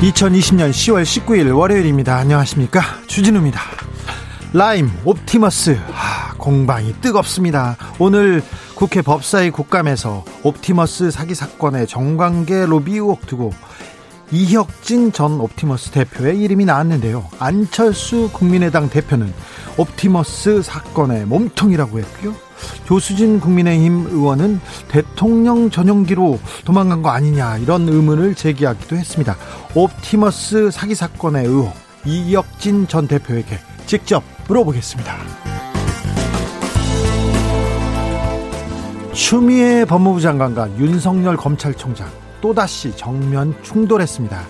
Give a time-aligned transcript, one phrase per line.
[0.00, 2.16] 2020년 10월 19일 월요일입니다.
[2.16, 2.80] 안녕하십니까?
[3.08, 3.60] 주진우입니다.
[4.52, 7.76] 라임, 옵티머스, 아, 공방이 뜨겁습니다.
[7.98, 8.40] 오늘
[8.76, 13.52] 국회 법사위 국감에서 옵티머스 사기 사건의 정관계 로비 의혹 두고
[14.30, 17.26] 이혁진 전 옵티머스 대표의 이름이 나왔는데요.
[17.40, 19.34] 안철수 국민의당 대표는
[19.78, 22.47] 옵티머스 사건의 몸통이라고 했고요.
[22.84, 29.36] 조수진 국민의힘 의원은 대통령 전용기로 도망간 거 아니냐 이런 의문을 제기하기도 했습니다.
[29.74, 31.72] 옵티머스 사기 사건의 의혹
[32.04, 35.16] 이혁진 전 대표에게 직접 물어보겠습니다.
[39.12, 42.08] 추미애 법무부 장관과 윤석열 검찰총장
[42.40, 44.40] 또다시 정면 충돌했습니다.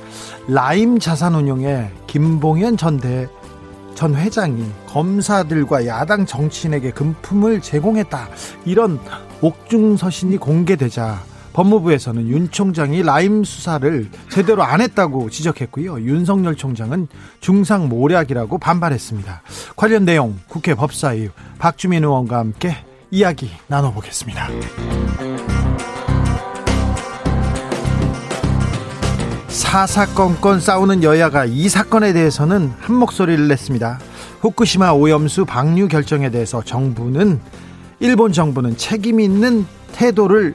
[0.48, 3.28] 라임 자산운용의 김봉현 전 대,
[3.98, 8.28] 전 회장이 검사들과 야당 정치인에게 금품을 제공했다.
[8.64, 9.00] 이런
[9.40, 11.20] 옥중서신이 공개되자
[11.52, 16.02] 법무부에서는 윤 총장이 라임 수사를 제대로 안 했다고 지적했고요.
[16.02, 17.08] 윤석열 총장은
[17.40, 19.42] 중상 모략이라고 반발했습니다.
[19.74, 22.76] 관련 내용 국회 법사위 박주민 의원과 함께
[23.10, 24.48] 이야기 나눠보겠습니다.
[29.58, 33.98] 사사건건 싸우는 여야가 이 사건에 대해서는 한 목소리를 냈습니다.
[34.40, 37.40] 후쿠시마 오염수 방류 결정에 대해서 정부는
[37.98, 40.54] 일본 정부는 책임 있는 태도를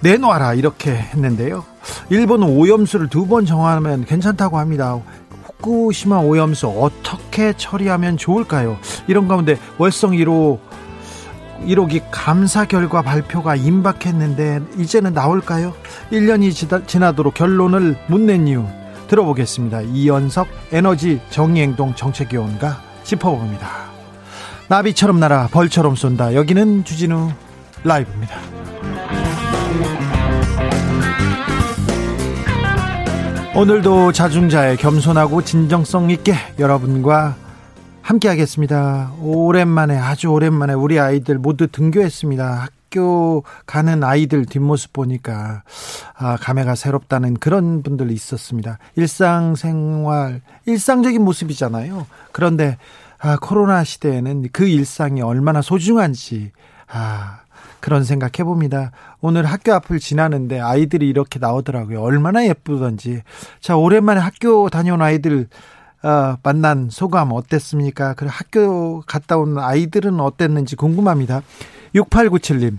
[0.00, 1.64] 내놓아라 이렇게 했는데요.
[2.10, 5.00] 일본은 오염수를 두 번 정하면 괜찮다고 합니다.
[5.60, 8.76] 후쿠시마 오염수 어떻게 처리하면 좋을까요?
[9.06, 10.58] 이런 가운데 월성 1호
[11.64, 15.72] 1호기 감사 결과 발표가 임박했는데 이제는 나올까요?
[16.12, 18.64] 1년이 지나도록 결론을 못 낸 이유
[19.08, 19.82] 들어보겠습니다.
[19.82, 23.68] 이연석 에너지 정의행동 정책위원과 짚어봅니다.
[24.68, 26.34] 나비처럼 날아 벌처럼 쏜다.
[26.34, 27.30] 여기는 주진우
[27.84, 28.34] 라이브입니다.
[33.54, 37.36] 오늘도 자중자의 겸손하고 진정성 있게 여러분과
[38.06, 39.10] 함께 하겠습니다.
[39.20, 42.52] 오랜만에 아주 오랜만에 우리 아이들 모두 등교했습니다.
[42.52, 45.64] 학교 가는 아이들 뒷모습 보니까
[46.16, 48.78] 아, 감회가 새롭다는 그런 분들 있었습니다.
[48.94, 52.06] 일상생활 일상적인 모습이잖아요.
[52.30, 52.78] 그런데
[53.18, 56.52] 아, 코로나 시대에는 그 일상이 얼마나 소중한지
[56.86, 57.40] 아,
[57.80, 58.92] 그런 생각 해 봅니다.
[59.20, 62.00] 오늘 학교 앞을 지나는데 아이들이 이렇게 나오더라고요.
[62.02, 63.22] 얼마나 예쁘던지.
[63.58, 65.48] 자, 오랜만에 학교 다녀온 아이들
[66.06, 68.14] 어, 만난 소감 어땠습니까?
[68.14, 71.42] 그 학교 갔다 온 아이들은 어땠는지 궁금합니다.
[71.96, 72.78] 6897님.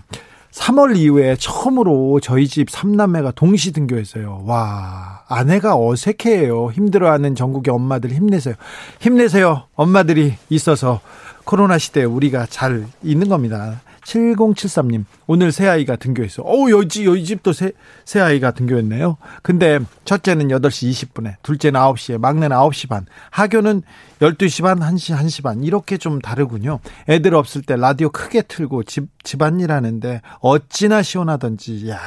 [0.50, 4.44] 3월 이후에 처음으로 저희 집 3남매가 동시 등교했어요.
[4.46, 6.70] 와, 아내가 어색해요.
[6.72, 8.54] 힘들어하는 전국의 엄마들 힘내세요.
[8.98, 9.64] 힘내세요.
[9.74, 11.00] 엄마들이 있어서
[11.44, 13.82] 코로나 시대에 우리가 잘 있는 겁니다.
[14.08, 16.42] 7073님, 오늘 새아이가 등교했어.
[16.42, 17.72] 어 여지, 여기 집도 새,
[18.06, 19.18] 새아이가 등교했네요.
[19.42, 23.82] 근데 첫째는 8시 20분에, 둘째는 9시에, 막내는 9시 반, 하교는
[24.20, 26.80] 12시 반, 1시, 1시 반, 이렇게 좀 다르군요.
[27.08, 31.98] 애들 없을 때 라디오 크게 틀고 집, 집안일 하는데 어찌나 시원하던지, 야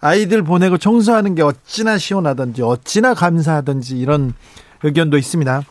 [0.00, 4.34] 아이들 보내고 청소하는 게 어찌나 시원하던지, 어찌나 감사하던지 이런
[4.82, 5.62] 의견도 있습니다.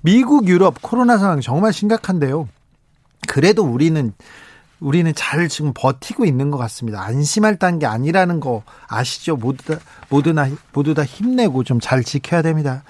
[0.00, 2.48] 미국, 유럽 코로나 상황 정말 심각한데요.
[3.26, 4.12] 그래도 우리는
[4.84, 7.02] 우리는 잘 지금 버티고 있는 것 같습니다.
[7.02, 9.36] 안심할 단계 아니라는 거 아시죠?
[9.36, 9.80] 모두 다,
[10.10, 12.84] 모두 다, 모두 다 힘내고 좀 잘 지켜야 됩니다.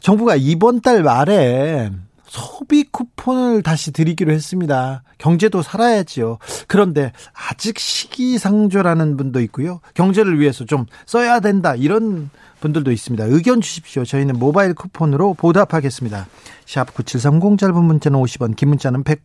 [0.00, 1.90] 정부가 이번 달 말에
[2.26, 5.02] 소비 쿠폰을 다시 드리기로 했습니다.
[5.16, 6.38] 경제도 살아야지요.
[6.66, 9.80] 그런데 아직 시기상조라는 분도 있고요.
[9.94, 11.74] 경제를 위해서 좀 써야 된다.
[11.74, 12.30] 이런
[12.60, 13.24] 분들도 있습니다.
[13.24, 14.04] 의견 주십시오.
[14.04, 16.26] 저희는 모바일 쿠폰으로 보답하겠습니다.
[16.66, 19.22] 샵 9730 짧은 문자는 50원, 긴 문자는 100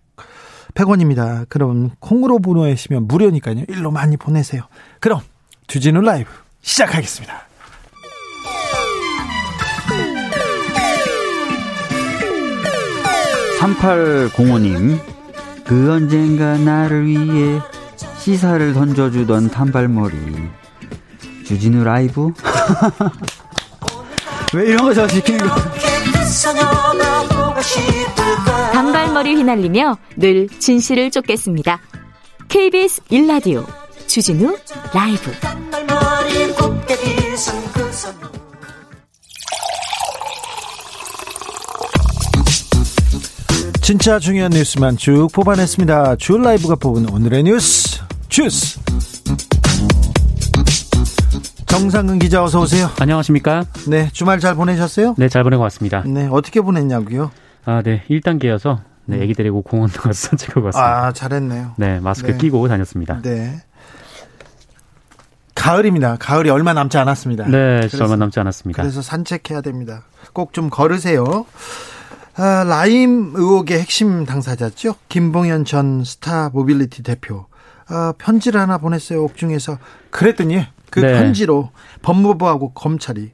[0.74, 1.46] 100원입니다.
[1.50, 3.64] 그럼 콩으로 보내시면 무료니까요.
[3.68, 4.64] 일로 많이 보내세요.
[5.00, 5.22] 그럼
[5.68, 6.30] 주진우 라이브
[6.62, 7.48] 시작하겠습니다.
[13.60, 15.00] (3805님)
[15.66, 17.62] 그 언젠가 나를 위해
[18.20, 20.16] 시사를 던져주던 단발머리
[21.46, 22.31] 주진우 라이브
[24.54, 25.56] 왜 이런 거 저 시키는 거
[28.83, 31.80] 단발머리 휘날리며 늘 진실을 쫓겠습니다.
[32.50, 33.65] KBS 1라디오
[34.07, 34.57] 주진우
[34.94, 35.31] 라이브
[43.81, 46.18] 진짜 중요한 뉴스만 쭉 뽑아냈습니다.
[46.18, 48.81] 주 라이브가 뽑은 오늘의 뉴스 주스
[51.68, 52.89] 정상근 기자 어서 오세요.
[53.00, 53.63] 안녕하십니까?
[53.88, 55.15] 네, 주말 잘 보내셨어요?
[55.18, 56.03] 네, 잘 보내고 왔습니다.
[56.06, 57.31] 네, 어떻게 보냈냐고요?
[57.65, 61.06] 아, 네, 1단계여서 네, 애기 데리고 공원 가서 산책하고 왔습니다.
[61.07, 61.74] 아, 잘했네요.
[61.77, 62.38] 네, 마스크 네.
[62.38, 63.21] 끼고 다녔습니다.
[63.21, 63.62] 네.
[65.56, 66.18] 가을입니다.
[66.19, 67.45] 가을이 얼마 남지 않았습니다.
[67.45, 68.81] 네, 그래서- 얼마 남지 않았습니다.
[68.83, 70.04] 그래서 산책해야 됩니다.
[70.33, 71.45] 꼭 좀 걸으세요.
[72.36, 74.95] 아, 라임 의혹의 핵심 당사자죠.
[75.10, 77.45] 김봉현 전 스타 모빌리티 대표.
[77.88, 79.24] 아, 편지를 하나 보냈어요.
[79.24, 79.77] 옥중에서.
[80.10, 81.13] 그랬더니 그 네.
[81.13, 81.69] 편지로
[82.01, 83.31] 법무부하고 검찰이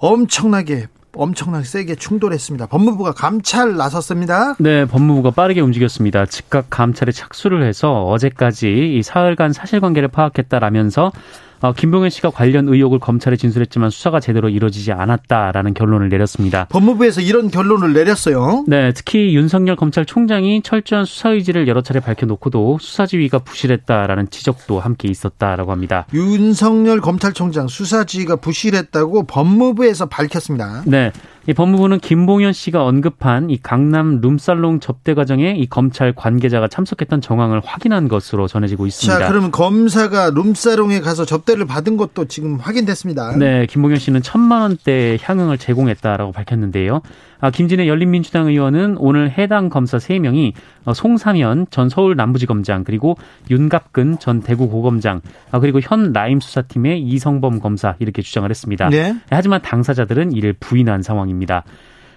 [0.00, 2.66] 엄청나게 엄청나게 세게 충돌했습니다.
[2.66, 4.54] 법무부가 감찰 나섰습니다.
[4.58, 6.26] 네, 법무부가 빠르게 움직였습니다.
[6.26, 11.12] 즉각 감찰에 착수를 해서 어제까지 이 사흘간 사실관계를 파악했다라면서
[11.60, 16.66] 어, 김봉현 씨가 관련 의혹을 검찰에 진술했지만 수사가 제대로 이루어지지 않았다라는 결론을 내렸습니다.
[16.66, 18.64] 법무부에서 이런 결론을 내렸어요.
[18.66, 25.08] 네, 특히 윤석열 검찰총장이 철저한 수사 의지를 여러 차례 밝혀놓고도 수사 지휘가 부실했다라는 지적도 함께
[25.08, 26.06] 있었다라고 합니다.
[26.12, 30.82] 윤석열 검찰총장 수사지휘가 부실했다고 법무부에서 밝혔습니다.
[30.86, 31.12] 네.
[31.48, 37.60] 이 법무부는 김봉현 씨가 언급한 이 강남 룸살롱 접대 과정에 이 검찰 관계자가 참석했던 정황을
[37.64, 39.18] 확인한 것으로 전해지고 있습니다.
[39.18, 43.36] 자, 그러면 검사가 룸사롱에 가서 접대를 받은 것도 지금 확인됐습니다.
[43.36, 47.02] 네, 김봉현 씨는 천만 원대 향응을 제공했다라고 밝혔는데요.
[47.40, 50.52] 아, 김진애 열린민주당 의원은 오늘 해당 검사 3명이
[50.84, 53.16] 어, 송사면 전 서울 남부지검장 그리고
[53.50, 58.88] 윤갑근 전 대구고검장 아, 그리고 현 라임 수사팀의 이성범 검사 이렇게 주장을 했습니다.
[58.88, 59.14] 네.
[59.30, 61.64] 하지만 당사자들은 이를 부인한 상황입니다.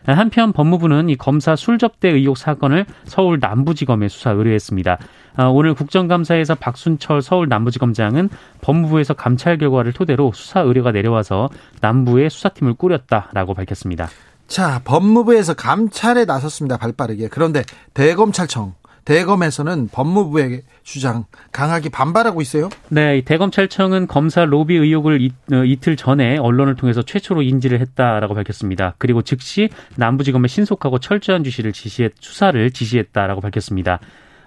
[0.06, 4.98] 한편 법무부는 이 검사 술접대 의혹 사건을 서울 남부지검에 수사 의뢰했습니다.
[5.36, 8.30] 아, 오늘 국정감사에서 박순철 서울 남부지검장은
[8.62, 11.50] 법무부에서 감찰 결과를 토대로 수사 의뢰가 내려와서
[11.82, 14.08] 남부에 수사팀을 꾸렸다라고 밝혔습니다.
[14.50, 16.78] 자, 법무부에서 감찰에 나섰습니다.
[16.78, 17.28] 발빠르게.
[17.30, 17.62] 그런데
[17.94, 18.74] 대검찰청,
[19.06, 22.70] 대검에서는 법무부의 주장 강하게 반발하고 있어요.
[22.90, 28.34] 네, 이 대검찰청은 검사 로비 의혹을 이, 어, 이틀 전에 언론을 통해서 최초로 인지를 했다라고
[28.34, 28.96] 밝혔습니다.
[28.98, 34.00] 그리고 즉시 남부지검에 신속하고 철저한 지시를 지시했 수사를 지시했다라고 밝혔습니다.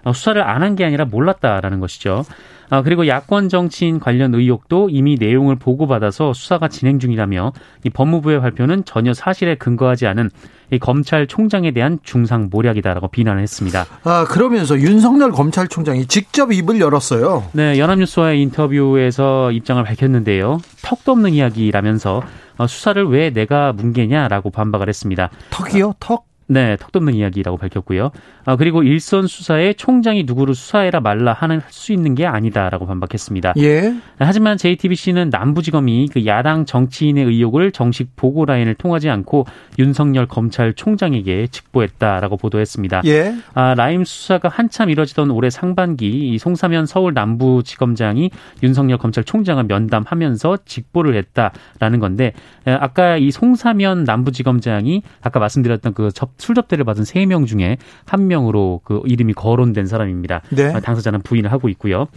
[0.03, 2.25] 어, 수사를 안 한 게 아니라 몰랐다라는 것이죠.
[2.69, 7.53] 아, 그리고 야권 정치인 관련 의혹도 이미 내용을 보고받아서 수사가 진행 중이라며
[7.85, 10.29] 이 법무부의 발표는 전혀 사실에 근거하지 않은
[10.71, 13.85] 이 검찰총장에 대한 중상 모략이다라고 비난을 했습니다.
[14.03, 17.43] 아, 그러면서 윤석열 검찰총장이 직접 입을 열었어요.
[17.51, 20.59] 네, 연합뉴스와의 인터뷰에서 입장을 밝혔는데요.
[20.81, 22.23] 턱도 없는 이야기라면서
[22.57, 25.29] 어, 수사를 왜 내가 뭉개냐라고 반박을 했습니다.
[25.51, 25.95] 턱이요?
[25.99, 26.25] 턱?
[26.53, 28.11] 네, 턱도 없는 이야기라고 밝혔고요.
[28.45, 33.55] 아, 그리고 일선 수사에 총장이 누구를 수사해라 말라 하는 할 수 있는 게 아니다라고 반박했습니다.
[33.57, 33.93] 예.
[34.19, 39.45] 하지만 JTBC는 남부지검이 그 야당 정치인의 의혹을 정식 보고 라인을 통하지 않고
[39.79, 43.01] 윤석열 검찰총장에게 직보했다라고 보도했습니다.
[43.05, 43.35] 예.
[43.53, 48.29] 아, 라임 수사가 한참 이뤄지던 올해 상반기 이 송사면 서울 남부지검장이
[48.61, 52.33] 윤석열 검찰총장을 면담하면서 직보를 했다라는 건데
[52.67, 58.27] 에, 아까 이 송사면 남부지검장이 아까 말씀드렸던 그 접, 술접대를 받은 세 명 중에 한
[58.27, 60.41] 명으로 그 이름이 거론된 사람입니다.
[60.51, 60.73] 네.
[60.73, 62.07] 아, 당사자는 부인을 하고 있고요.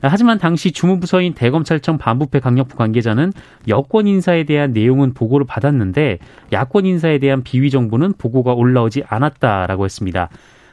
[0.00, 3.32] 아, 하지만 당시 주무부서인 대검찰청 반부패 강력부 관계자는
[3.68, 6.18] 여권 인사에 대한 내용은 보고를 받았는데
[6.52, 10.28] 야권 인사에 대한 비위 정보는 보고가 올라오지 않았다라고 했습니다.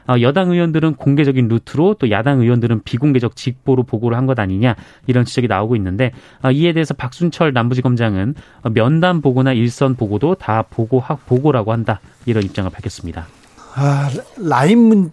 [0.06, 4.74] 아, 여당 의원들은 공개적인 루트로 또 야당 의원들은 비공개적 직보로 보고를 한 것 아니냐
[5.06, 10.62] 이런 지적이 나오고 있는데 아, 이에 대해서 박순철 남부지검장은 어, 면담 보고나 일선 보고도 다
[10.62, 13.26] 보고 보고라고 한다 이런 입장을 밝혔습니다.
[13.74, 15.10] 아, 라임 문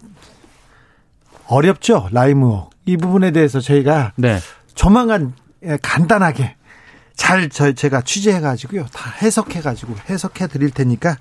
[1.47, 2.07] 어렵죠?
[2.11, 2.71] 라임 의혹.
[2.85, 4.39] 이 부분에 대해서 저희가 네.
[4.75, 5.33] 조만간
[5.63, 6.55] 예, 간단하게
[7.15, 8.85] 잘 저, 제가 취재해가지고요.
[8.91, 11.11] 다 해석해가지고 해석해 드릴 테니까,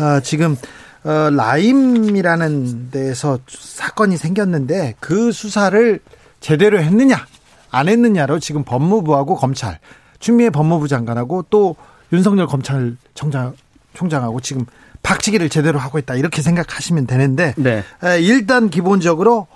[0.00, 0.56] 어, 지금,
[1.04, 6.00] 어, 라임이라는 데에서 사건이 생겼는데 그 수사를
[6.40, 7.26] 제대로 했느냐,
[7.70, 9.78] 안 했느냐로 지금 법무부하고 검찰,
[10.18, 11.76] 추미애 법무부 장관하고 또
[12.12, 13.54] 윤석열 검찰총장,
[13.94, 14.66] 총장하고 지금
[15.02, 16.14] 박치기를 제대로 하고 있다.
[16.14, 17.82] 이렇게 생각하시면 되는데, 네.
[18.04, 19.48] 에, 일단 기본적으로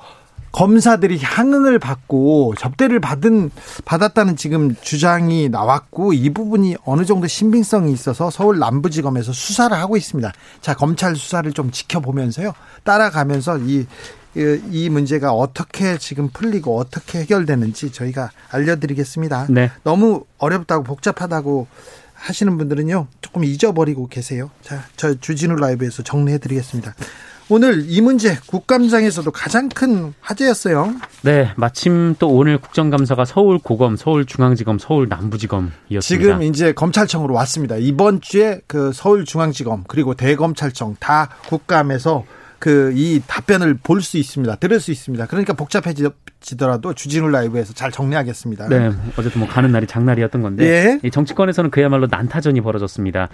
[0.52, 3.50] 검사들이 향응을 받고 접대를 받은
[3.84, 10.32] 받았다는 지금 주장이 나왔고 이 부분이 어느 정도 신빙성이 있어서 서울 남부지검에서 수사를 하고 있습니다.
[10.60, 12.52] 자 검찰 수사를 좀 지켜보면서요
[12.84, 13.86] 따라가면서 이
[14.36, 19.46] 이, 이 문제가 어떻게 지금 풀리고 어떻게 해결되는지 저희가 알려드리겠습니다.
[19.48, 19.70] 네.
[19.82, 21.66] 너무 어렵다고 복잡하다고
[22.12, 24.50] 하시는 분들은요 조금 잊어버리고 계세요.
[24.62, 26.94] 자, 저 주진우 라이브에서 정리해드리겠습니다.
[27.48, 30.94] 오늘 이 문제 국감장에서도 가장 큰 화제였어요.
[31.22, 36.00] 네, 마침 또 오늘 국정감사가 서울 고검, 서울중앙지검, 서울남부지검이었습니다.
[36.00, 37.76] 지금 이제 검찰청으로 왔습니다.
[37.76, 42.24] 이번 주에 그 서울중앙지검 그리고 대검찰청 다 국감에서
[42.58, 44.56] 그 이 답변을 볼 수 있습니다.
[44.56, 45.26] 들을 수 있습니다.
[45.26, 48.68] 그러니까 복잡해지더라도 주진우 라이브에서 잘 정리하겠습니다.
[48.68, 51.10] 네, 어쨌든 뭐 가는 날이 장날이었던 건데 예.
[51.10, 53.28] 정치권에서는 그야말로 난타전이 벌어졌습니다.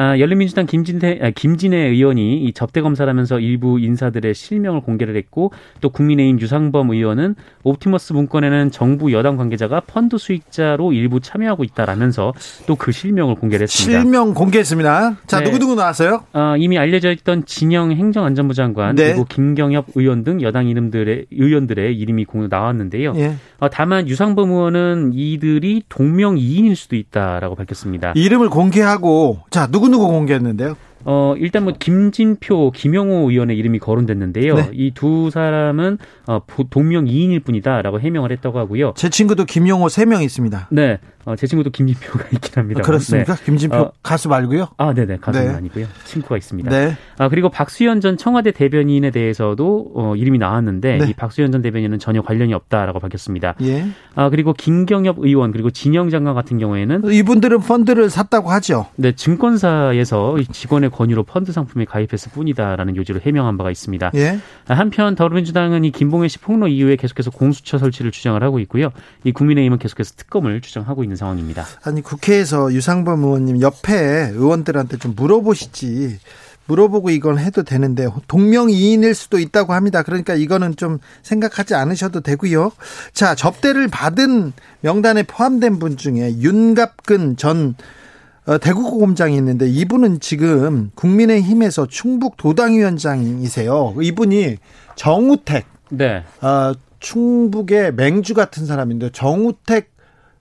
[0.00, 5.50] 아, 열린민주당 김진태, 아, 김진애 의원이 이 접대 검사라면서 일부 인사들의 실명을 공개를 했고
[5.80, 12.32] 또 국민의힘 유상범 의원은 옵티머스 문건에는 정부 여당 관계자가 펀드 수익자로 일부 참여하고 있다라면서
[12.66, 14.00] 또 그 실명을 공개를 했습니다.
[14.00, 15.16] 실명 공개했습니다.
[15.26, 15.44] 자, 네.
[15.46, 16.22] 누구누구 나왔어요?
[16.32, 19.08] 어, 이미 알려져 있던 진영 행정안전부 장관 네.
[19.08, 23.14] 그리고 김경엽 의원 등 여당 이름들의 의원들의 이름이 공 나왔는데요.
[23.16, 23.34] 예.
[23.58, 28.12] 어, 다만 유상범 의원은 이들이 동명 이인일 수도 있다라고 밝혔습니다.
[28.14, 30.76] 이름을 공개하고 자, 누구 누구 공개했는데요?
[31.04, 34.54] 어, 일단 뭐 김진표, 김영호 의원의 이름이 거론됐는데요.
[34.54, 34.70] 네.
[34.72, 38.92] 이두 사람은 어, 보- 동명 이인일 뿐이다라고 해명을 했다고 하고요.
[38.96, 40.68] 제 친구도 김용호 세 명 있습니다.
[40.70, 42.82] 네, 어, 제 친구도 김진표가 있긴 합니다.
[42.82, 43.34] 그렇습니까?
[43.36, 43.92] 김진표 어.
[44.02, 44.68] 가수 말고요.
[44.76, 45.54] 아, 네네 가수는 네.
[45.54, 45.86] 아니고요.
[46.04, 46.70] 친구가 있습니다.
[46.70, 46.96] 네.
[47.18, 51.06] 아, 그리고 박수현 전 청와대 대변인에 대해서도 어, 이름이 나왔는데 네.
[51.10, 53.54] 이 박수현 전 대변인은 전혀 관련이 없다라고 밝혔습니다.
[53.62, 53.86] 예.
[54.14, 58.86] 아, 그리고 김경엽 의원 그리고 진영 장관 같은 경우에는 이분들은 펀드를 샀다고 하죠.
[58.96, 64.12] 네, 증권사에서 이 직원의 권유로 펀드 상품에 가입했을 뿐이다라는 요지로 해명한 바가 있습니다.
[64.14, 64.38] 예.
[64.66, 68.90] 아, 한편 더불어민주당은 이 김봉현 씨 폭로 이후에 계속해서 공수처 설치를 주장을 하고 있고요.
[69.24, 71.64] 이 국민의힘은 계속해서 특검을 주장하고 있는 상황입니다.
[71.84, 76.18] 아니 국회에서 유상범 의원님 옆에 의원들한테 좀 물어보시지.
[76.68, 80.02] 물어보고 이건 해도 되는데 동명이인일 수도 있다고 합니다.
[80.02, 82.70] 그러니까 이거는 좀 생각하지 않으셔도 되고요.
[83.12, 84.52] 자, 접대를 받은
[84.82, 87.84] 명단에 포함된 분 중에 윤갑근 전 어,
[88.56, 93.94] 대구고검장이 있는데 이분은 지금 국민의힘에서 충북 도당위원장이세요.
[94.00, 94.56] 이분이
[94.96, 96.24] 정우택 네.
[96.40, 99.90] 어, 충북의 맹주 같은 사람인데 정우택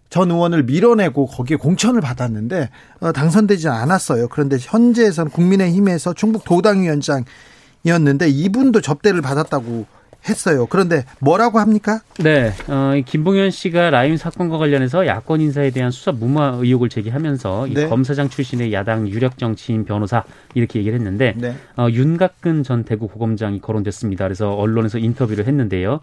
[0.10, 2.70] 전 의원을 밀어내고 거기에 공천을 받았는데
[3.02, 4.30] 어, 당선되지 않았어요.
[4.30, 9.86] 그런데 현재에서는 국민의힘에서 충북 도당위원장이었는데 이분도 접대를 받았다고
[10.30, 10.68] 했어요.
[10.70, 12.02] 그런데 뭐라고 합니까?
[12.20, 17.68] 네, 어, 이 김봉현 씨가 라임 사건과 관련해서 야권 인사에 대한 수사 무마 의혹을 제기하면서
[17.68, 17.88] 이 네.
[17.88, 21.56] 검사장 출신의 야당 유력 정치인 변호사 이렇게 얘기를 했는데 네.
[21.78, 24.26] 어, 윤갑근 전 대구 고검장이 거론됐습니다.
[24.26, 26.00] 그래서 언론에서 인터뷰를 했는데요.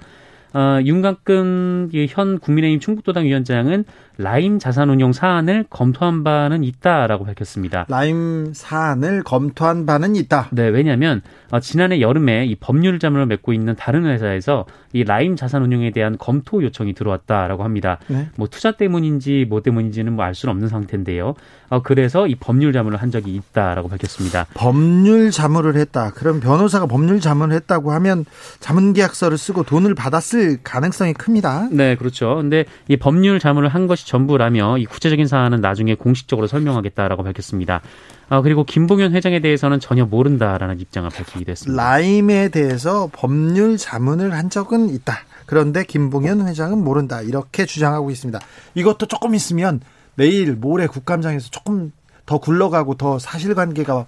[0.55, 3.85] 어, 윤갑근 이현 국민의힘 충북도당 위원장은
[4.19, 7.87] 라임 자산운용 사안을 검토한 바는 있다라고 밝혔습니다.
[7.89, 10.49] 라임 사안을 검토한 바는 있다.
[10.51, 15.91] 네, 왜냐하면 어, 지난해 여름에 이 법률 자문을 맺고 있는 다른 회사에서 이 라임 자산운용에
[15.93, 17.99] 대한 검토 요청이 들어왔다라고 합니다.
[18.09, 18.29] 네.
[18.37, 21.35] 뭐 투자 때문인지 뭐 때문인지는 뭐 알 수는 없는 상태인데요.
[21.69, 24.47] 어, 그래서 이 법률 자문을 한 적이 있다라고 밝혔습니다.
[24.55, 26.13] 법률 자문을 했다.
[26.13, 28.25] 그럼 변호사가 법률 자문을 했다고 하면
[28.59, 31.69] 자문 계약서를 쓰고 돈을 받았을 가능성이 큽니다.
[31.71, 32.37] 네, 그렇죠.
[32.37, 37.81] 근데 이 법률 자문을 한 것이 전부라며 이 구체적인 사안은 나중에 공식적으로 설명하겠다라고 밝혔습니다.
[38.29, 41.83] 아, 그리고 김봉현 회장에 대해서는 전혀 모른다라는 입장을 밝히기도 했습니다.
[41.83, 45.19] 라임에 대해서 법률 자문을 한 적은 있다.
[45.47, 47.21] 그런데 김봉현 회장은 모른다.
[47.21, 48.41] 이렇게 주장하고 있습니다.
[48.75, 49.81] 이것도 조금 있으면
[50.15, 51.93] 내일 모레 국감장에서 조금
[52.25, 54.07] 더 굴러가고 더 사실관계가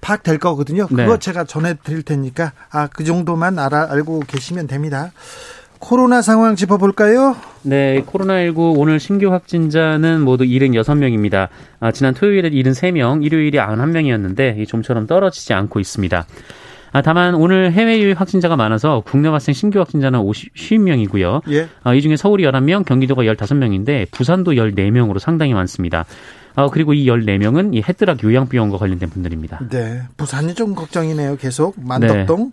[0.00, 0.86] 파악될 거거든요.
[0.86, 1.18] 그거 네.
[1.18, 5.10] 제가 전해드릴 테니까 아 그 정도만 알아 알고 계시면 됩니다.
[5.78, 7.36] 코로나 상황 짚어볼까요?
[7.62, 11.48] 네, 코로나19 오늘 신규 확진자는 모두 76명입니다.
[11.80, 16.26] 아, 지난 토요일에 73명, 일요일에 91명이었는데 이 좀처럼 떨어지지 않고 있습니다.
[16.92, 21.42] 아, 다만 오늘 해외 유입 확진자가 많아서 국내 발생 신규 확진자는 50, 50명이고요.
[21.50, 21.68] 예.
[21.82, 26.06] 아, 이 중에 서울이 11명, 경기도가 15명인데 부산도 14명으로 상당히 많습니다.
[26.54, 29.60] 아, 그리고 이 14명은 이 헤드락 요양병원과 관련된 분들입니다.
[29.68, 31.36] 네, 부산이 좀 걱정이네요.
[31.36, 32.52] 계속 만덕동.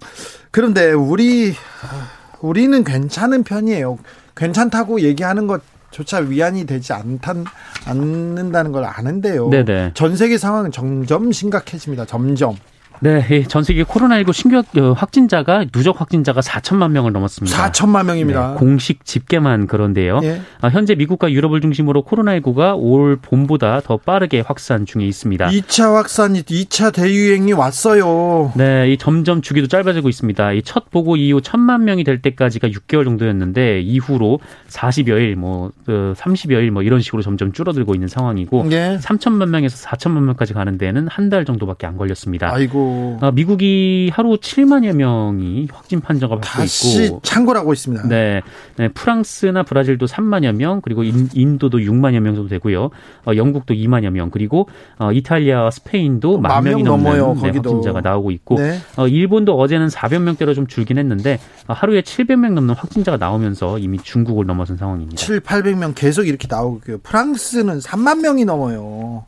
[0.51, 1.53] 그런데 우리
[1.83, 3.97] 아, 우리는 괜찮은 편이에요.
[4.35, 7.45] 괜찮다고 얘기하는 것 조차 위안이 되지 않단
[7.85, 9.49] 않는다는 걸 아는데요.
[9.49, 9.91] 네네.
[9.93, 12.05] 전 세계 상황은 점점 심각해집니다.
[12.05, 12.55] 점점.
[13.03, 17.69] 네, 이전 세계 코로나19 신규 확- 어, 확진자가 누적 확진자가 4천만 명을 넘었습니다.
[17.71, 18.51] 4천만 명입니다.
[18.51, 20.21] 네, 공식 집계만 그런데요.
[20.23, 20.39] 예.
[20.61, 25.49] 아, 현재 미국과 유럽을 중심으로 코로나19가 올 봄보다 더 빠르게 확산 중에 있습니다.
[25.49, 28.53] 2차 확산이 2차 대유행이 왔어요.
[28.55, 30.53] 네, 이 점점 주기도 짧아지고 있습니다.
[30.53, 36.83] 이첫 보고 이후 천만 명이 될 때까지가 6개월 정도였는데 이후로 40여일, 뭐 어, 30여일 뭐
[36.83, 38.97] 이런 식으로 점점 줄어들고 있는 상황이고 예.
[39.01, 42.53] 3천만 명에서 4천만 명까지 가는 데는 한 달 정도밖에 안 걸렸습니다.
[42.53, 43.17] 아이고 아이고.
[43.21, 48.07] 어, 미국이 하루 7만여 명이 확진 판정을 받고 다시 있고 창궐하고 있습니다.
[48.07, 48.41] 네,
[48.77, 52.89] 네, 프랑스나 브라질도 3만여 명, 그리고 인, 도도 6만여 명 정도 되고요.
[53.25, 57.49] 어, 영국도 2만여 명, 그리고 어, 이탈리아와 스페인도 만 명이 넘는 넘어요, 네.
[57.49, 58.79] 확진자가 나오고 있고, 네.
[58.97, 64.45] 어, 일본도 어제는 400명대로 좀 줄긴 했는데 어, 하루에 700명 넘는 확진자가 나오면서 이미 중국을
[64.45, 65.17] 넘어선 상황입니다.
[65.17, 66.97] 7, 800명 계속 이렇게 나오고 있고요.
[66.99, 69.25] 프랑스는 3만 명이 넘어요.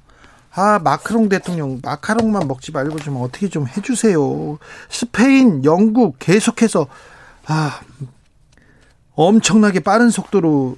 [0.55, 4.57] 아, 마크롱 대통령, 마카롱만 먹지 말고 좀 어떻게 좀 해주세요.
[4.89, 6.87] 스페인, 영국 계속해서,
[7.45, 7.81] 아,
[9.15, 10.77] 엄청나게 빠른 속도로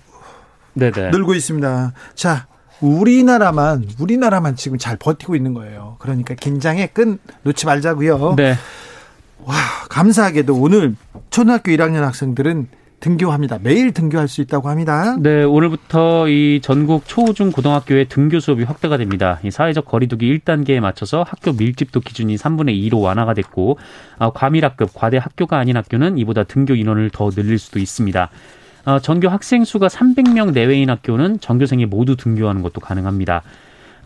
[0.73, 1.11] 네네.
[1.11, 1.93] 늘고 있습니다.
[2.15, 2.47] 자,
[2.81, 5.95] 우리나라만, 우리나라만 지금 잘 버티고 있는 거예요.
[5.99, 8.35] 그러니까 긴장의 끈 놓지 말자고요.
[8.35, 8.55] 네.
[9.43, 9.55] 와,
[9.89, 10.95] 감사하게도 오늘
[11.29, 12.67] 초등학교 1학년 학생들은
[12.99, 13.59] 등교합니다.
[13.61, 15.15] 매일 등교할 수 있다고 합니다.
[15.19, 19.39] 네, 오늘부터 이 전국 초, 중, 고등학교의 등교 수업이 확대가 됩니다.
[19.43, 23.77] 이 사회적 거리두기 1단계에 맞춰서 학교 밀집도 기준이 3분의 2로 완화가 됐고,
[24.17, 28.29] 아, 과밀학급, 과대 학교가 아닌 학교는 이보다 등교 인원을 더 늘릴 수도 있습니다.
[28.85, 33.43] 어, 전교 학생 수가 300명 내외인 학교는 전교생이 모두 등교하는 것도 가능합니다.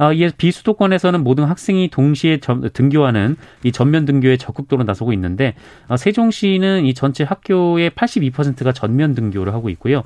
[0.01, 5.53] 어, 이에 비수도권에서는 모든 학생이 동시에 점, 등교하는 이 전면 등교에 적극적으로 나서고 있는데
[5.89, 10.01] 어, 세종시는 이 전체 학교의 82%가 전면 등교를 하고 있고요.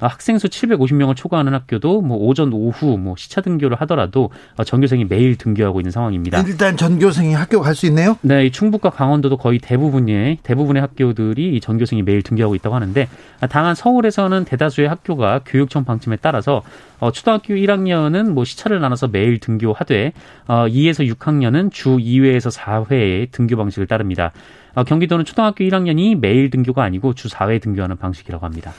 [0.00, 5.04] 아, 학생 수 750명을 초과하는 학교도 뭐 오전 오후 뭐 시차 등교를 하더라도 어, 전교생이
[5.06, 6.42] 매일 등교하고 있는 상황입니다.
[6.46, 8.16] 일단 전교생이 학교 갈 수 있네요.
[8.22, 13.08] 네, 이 충북과 강원도도 거의 대부분의 대부분의 학교들이 이 전교생이 매일 등교하고 있다고 하는데
[13.40, 16.62] 아, 다만 서울에서는 대다수의 학교가 교육청 방침에 따라서
[17.00, 20.12] 어, 초등학교 1학년은 뭐 시차를 나눠서 매일 등교하되
[20.48, 24.32] 어, 2에서 6학년은 주 2회에서 4회의 등교 방식을 따릅니다.
[24.74, 28.72] 어, 경기도는 초등학교 1학년이 매일 등교가 아니고 주 4회 등교하는 방식이라고 합니다.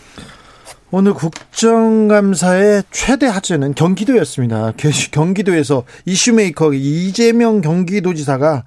[0.91, 4.73] 오늘 국정감사의 최대 화제는 경기도였습니다.
[4.75, 8.63] 겨- 경기도에서 이슈메이커 이재명 경기도지사가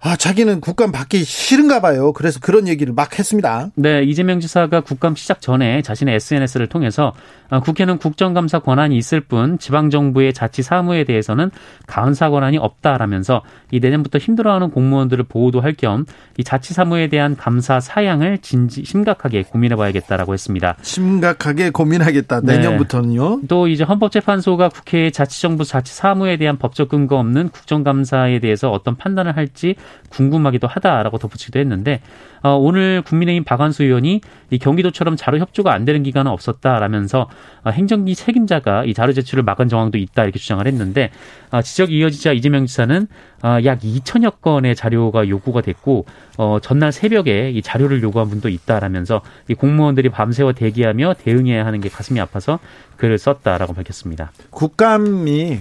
[0.00, 2.12] 아, 자기는 국감 받기 싫은가 봐요.
[2.12, 3.70] 그래서 그런 얘기를 막 했습니다.
[3.74, 7.14] 네, 이재명 지사가 국감 시작 전에 자신의 SNS를 통해서
[7.50, 11.50] 어, 국회는 국정감사 권한이 있을 뿐 지방정부의 자치 사무에 대해서는
[11.88, 16.04] 감사 권한이 없다라면서 이 내년부터 힘들어하는 공무원들을 보호도 할 겸
[16.38, 20.76] 이 자치 사무에 대한 감사 사양을 진지 심각하게 고민해봐야겠다라고 했습니다.
[20.82, 22.42] 심각하게 고민하겠다.
[22.42, 22.58] 네.
[22.58, 23.40] 내년부터는요.
[23.48, 29.36] 또 이제 헌법재판소가 국회의 자치정부 자치 사무에 대한 법적 근거 없는 국정감사에 대해서 어떤 판단을
[29.36, 29.74] 할지
[30.10, 32.00] 궁금하기도 하다라고 덧붙이기도 했는데
[32.42, 34.20] 어, 오늘 국민의힘 박한수 의원이
[34.50, 37.28] 이 경기도처럼 자료 협조가 안 되는 기간은 없었다라면서
[37.64, 41.10] 어, 행정기 책임자가 이 자료 제출을 막은 정황도 있다 이렇게 주장을 했는데
[41.50, 43.06] 어, 지적이 이어지자 이재명 지사는
[43.42, 46.06] 어, 약 2천여 건의 자료가 요구가 됐고
[46.38, 51.88] 어, 전날 새벽에 이 자료를 요구한 분도 있다라면서 이 공무원들이 밤새워 대기하며 대응해야 하는 게
[51.88, 52.58] 가슴이 아파서
[52.96, 54.32] 글을 썼다라고 밝혔습니다.
[54.50, 55.60] 국감이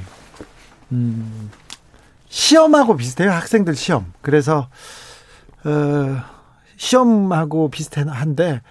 [0.92, 1.50] 음,
[2.30, 3.32] 시험하고 비슷해요.
[3.32, 4.12] 학생들 시험.
[4.22, 4.68] 그래서
[5.64, 6.18] 어,
[6.76, 8.62] 시험하고 비슷한데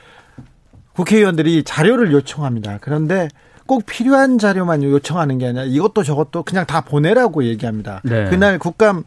[0.95, 2.79] 국회의원들이 자료를 요청합니다.
[2.81, 3.29] 그런데
[3.67, 8.01] 꼭 필요한 자료만 요청하는 게 아니라 이것도 저것도 그냥 다 보내라고 얘기합니다.
[8.05, 8.31] 네.
[8.31, 9.05] 그날 국감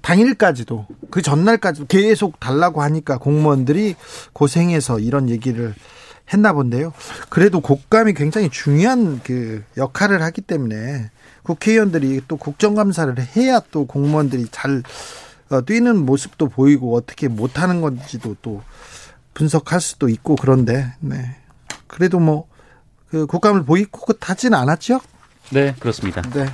[0.00, 3.94] 당일까지도 그 전날까지도 계속 달라고 하니까 공무원들이
[4.32, 5.74] 고생해서 이런 얘기를
[6.32, 6.92] 했나 본데요.
[7.28, 11.10] 그래도 국감이 굉장히 중요한 그 역할을 하기 때문에
[11.48, 14.82] 국회의원들이 또 국정감사를 해야 또 공무원들이 잘
[15.50, 18.62] 어, 뛰는 모습도 보이고 어떻게 못하는 건지도 또
[19.34, 21.36] 분석할 수도 있고 그런데 네.
[21.86, 22.48] 그래도 뭐
[23.10, 25.00] 그 국감을 보이콧하지는 않았죠.
[25.50, 26.22] 네, 그렇습니다.
[26.22, 26.46] 네.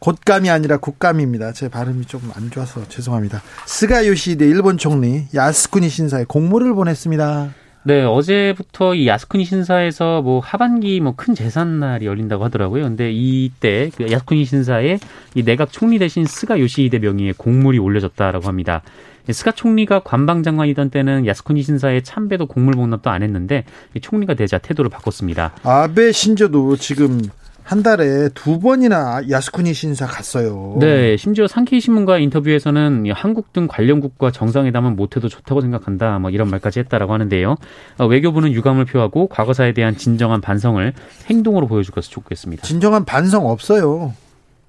[0.00, 1.52] 곶감이 아니라 국감입니다.
[1.52, 3.40] 제 발음이 조금 안 좋아서 죄송합니다.
[3.66, 7.54] 스가 요시히데 일본 총리 야스쿠니 신사에 공모를 보냈습니다.
[7.84, 12.84] 네, 어제부터 이 야스쿠니 신사에서 뭐 하반기 뭐 큰 재산 날이 열린다고 하더라고요.
[12.84, 14.98] 근데 이때 그 야스쿠니 신사에
[15.34, 18.82] 이 내각 총리 대신 스가 요시히데 명의의 공물이 올려졌다라고 합니다.
[19.28, 23.64] 스가 총리가 관방장관이던 때는 야스쿠니 신사에 참배도 공물 봉납도 안 했는데
[23.94, 25.52] 이 총리가 되자 태도를 바꿨습니다.
[25.64, 27.20] 아베 신조도 지금
[27.64, 30.76] 한 달에 두 번이나 야스쿠니 신사 갔어요.
[30.80, 36.18] 네, 심지어 산케이 신문과 인터뷰에서는 한국 등 관련국과 정상회담은 못해도 좋다고 생각한다.
[36.18, 37.56] 뭐 이런 말까지 했다라고 하는데요.
[37.98, 40.92] 어, 외교부는 유감을 표하고 과거사에 대한 진정한 반성을
[41.30, 42.62] 행동으로 보여줄 것을 촉구했습니다.
[42.62, 44.12] 진정한 반성 없어요.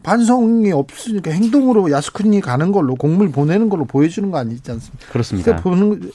[0.04, 5.08] 반성이 없으니까 행동으로 야스쿠니 가는 걸로 공물 보내는 걸로 보여주는 거 아니지 않습니까?
[5.12, 5.56] 그렇습니다.
[5.58, 6.12] 보는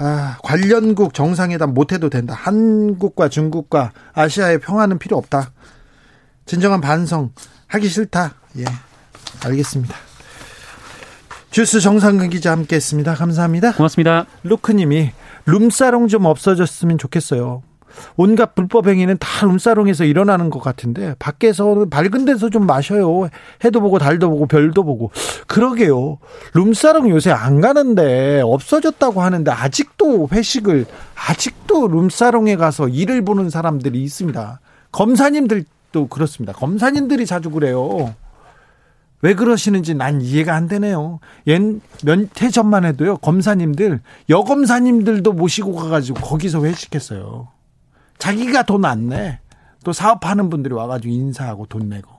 [0.00, 2.32] 아, 관련국 정상회담 못해도 된다.
[2.34, 5.50] 한국과 중국과 아시아의 평화는 필요 없다.
[6.48, 7.30] 진정한 반성
[7.66, 8.32] 하기 싫다.
[8.56, 8.64] 예,
[9.44, 9.94] 알겠습니다.
[11.50, 13.14] 주스 정상근 기자 함께했습니다.
[13.16, 13.72] 감사합니다.
[13.74, 14.24] 고맙습니다.
[14.44, 15.12] 루크님이
[15.44, 17.62] 룸사롱 좀 없어졌으면 좋겠어요.
[18.16, 23.28] 온갖 불법 행위는 다 룸사롱에서 일어나는 것 같은데 밖에서 밝은 데서 좀 마셔요.
[23.62, 25.10] 해도 보고 달도 보고 별도 보고
[25.48, 26.16] 그러게요.
[26.54, 34.60] 룸사롱 요새 안 가는데 없어졌다고 하는데 아직도 회식을 아직도 룸사롱에 가서 일을 보는 사람들이 있습니다.
[34.92, 35.64] 검사님들
[35.98, 36.52] 도 그렇습니다.
[36.52, 38.14] 검사님들이 자주 그래요.
[39.20, 41.18] 왜 그러시는지 난 이해가 안 되네요.
[41.46, 47.48] 옛몇해 전만 해도요, 검사님들, 여검사님들도 모시고 가가지고 거기서 회식했어요.
[48.18, 49.40] 자기가 돈 안 내.
[49.84, 52.10] 또 사업하는 분들이 와가지고 인사하고 돈 내고.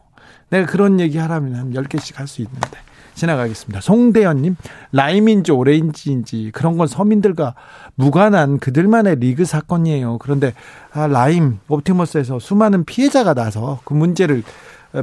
[0.50, 2.78] 내가 그런 얘기 하라면 한 10개씩 할 수 있는데.
[3.20, 3.82] 지나가겠습니다.
[3.82, 4.56] 송대현님,
[4.92, 7.54] 라임인지 오렌지인지 그런 건 서민들과
[7.94, 10.18] 무관한 그들만의 리그 사건이에요.
[10.18, 10.54] 그런데
[10.92, 14.42] 아, 라임, 옵티머스에서 수많은 피해자가 나서 그 문제를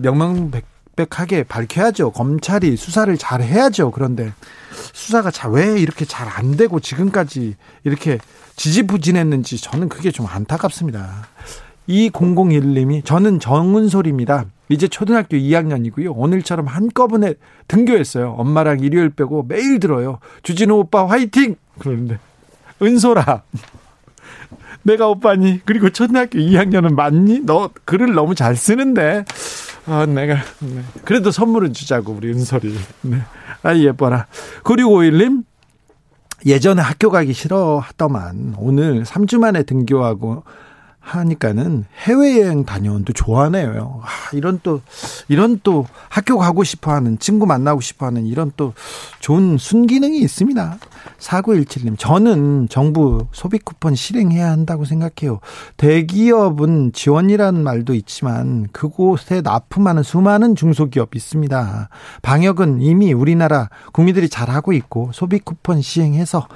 [0.03, 0.65] 명명백
[0.97, 2.11] 명백하게 밝혀야죠.
[2.11, 3.91] 검찰이 수사를 잘 해야죠.
[3.91, 4.33] 그런데
[4.95, 8.19] 수사가 왜 이렇게 잘 안 되고 지금까지 이렇게
[8.57, 11.29] 지지부진했는지 저는 그게 좀 안타깝습니다.
[11.89, 14.47] 2001님이 저는 정은솔입니다.
[14.69, 16.13] 이제 초등학교 2학년이고요.
[16.15, 17.35] 오늘처럼 한꺼번에
[17.69, 18.33] 등교했어요.
[18.33, 20.19] 엄마랑 일요일 빼고 매일 들어요.
[20.43, 21.57] 주진우 오빠 화이팅!
[21.79, 22.19] 그러는데
[22.83, 23.43] 은솔아
[24.83, 27.41] 내가 오빠니 그리고 초등학교 2학년은 맞니?
[27.41, 29.25] 너 글을 너무 잘 쓰는데
[29.89, 30.83] 아, 내가, 네.
[31.05, 32.75] 그래도 선물은 주자고, 우리 은솔이.
[33.03, 33.19] 네.
[33.63, 34.27] 아, 예뻐라.
[34.65, 35.45] 9651님,
[36.45, 40.43] 예전에 학교 가기 싫어 하더만, 오늘 3주 만에 등교하고,
[41.07, 44.03] 하니까는 해외여행 다녀온도 좋아하네요.
[44.03, 44.81] 아, 이런 또,
[45.29, 48.75] 이런 또 학교 가고 싶어 하는, 친구 만나고 싶어 하는 이런 또
[49.21, 50.79] 좋은 순기능이 있습니다.
[51.19, 55.41] 4917님, 저는 정부 소비 쿠폰 실행해야 한다고 생각해요.
[55.77, 61.89] 대기업은 지원이라는 말도 있지만 그곳에 납품하는 수많은 중소기업 있습니다.
[62.23, 66.49] 방역은 이미 우리나라 국민들이 잘하고 있고 소비 쿠폰 시행해서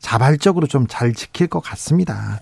[0.00, 2.40] 자발적으로 좀 잘 지킬 것 같습니다.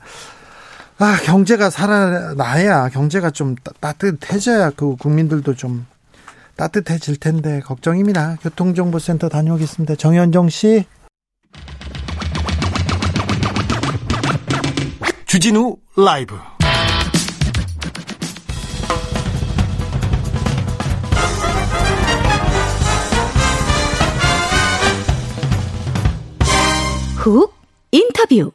[1.03, 5.87] 아, 경제가 살아나야 경제가 좀 따뜻해져야 그 국민들도 좀
[6.57, 8.37] 따뜻해질 텐데 걱정입니다.
[8.43, 9.95] 교통정보센터 다녀오겠습니다.
[9.95, 10.85] 정현정 씨.
[15.25, 16.37] 주진우 라이브.
[27.17, 27.55] 훅
[27.91, 28.53] 인터뷰.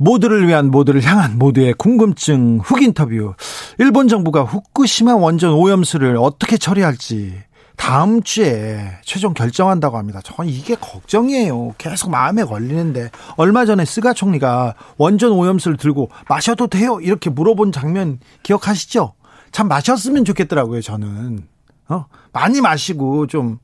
[0.00, 3.34] 모두를 위한 모두를 향한 모두의 궁금증 훅 인터뷰.
[3.76, 7.34] 일본 정부가 후쿠시마 원전 오염수를 어떻게 처리할지
[7.76, 10.20] 다음 주에 최종 결정한다고 합니다.
[10.24, 11.74] 저는 이게 걱정이에요.
[11.76, 16.98] 계속 마음에 걸리는데 얼마 전에 스가 총리가 원전 오염수를 들고 마셔도 돼요?
[17.00, 19.12] 이렇게 물어본 장면 기억하시죠?
[19.52, 20.80] 참 마셨으면 좋겠더라고요.
[20.80, 21.46] 저는
[21.90, 23.58] 어 많이 마시고 좀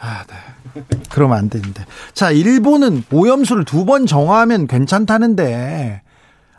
[0.00, 0.82] 아, 네.
[1.10, 1.84] 그러면 안 되는데.
[2.14, 6.02] 자, 일본은 오염수를 두 번 정화하면 괜찮다는데,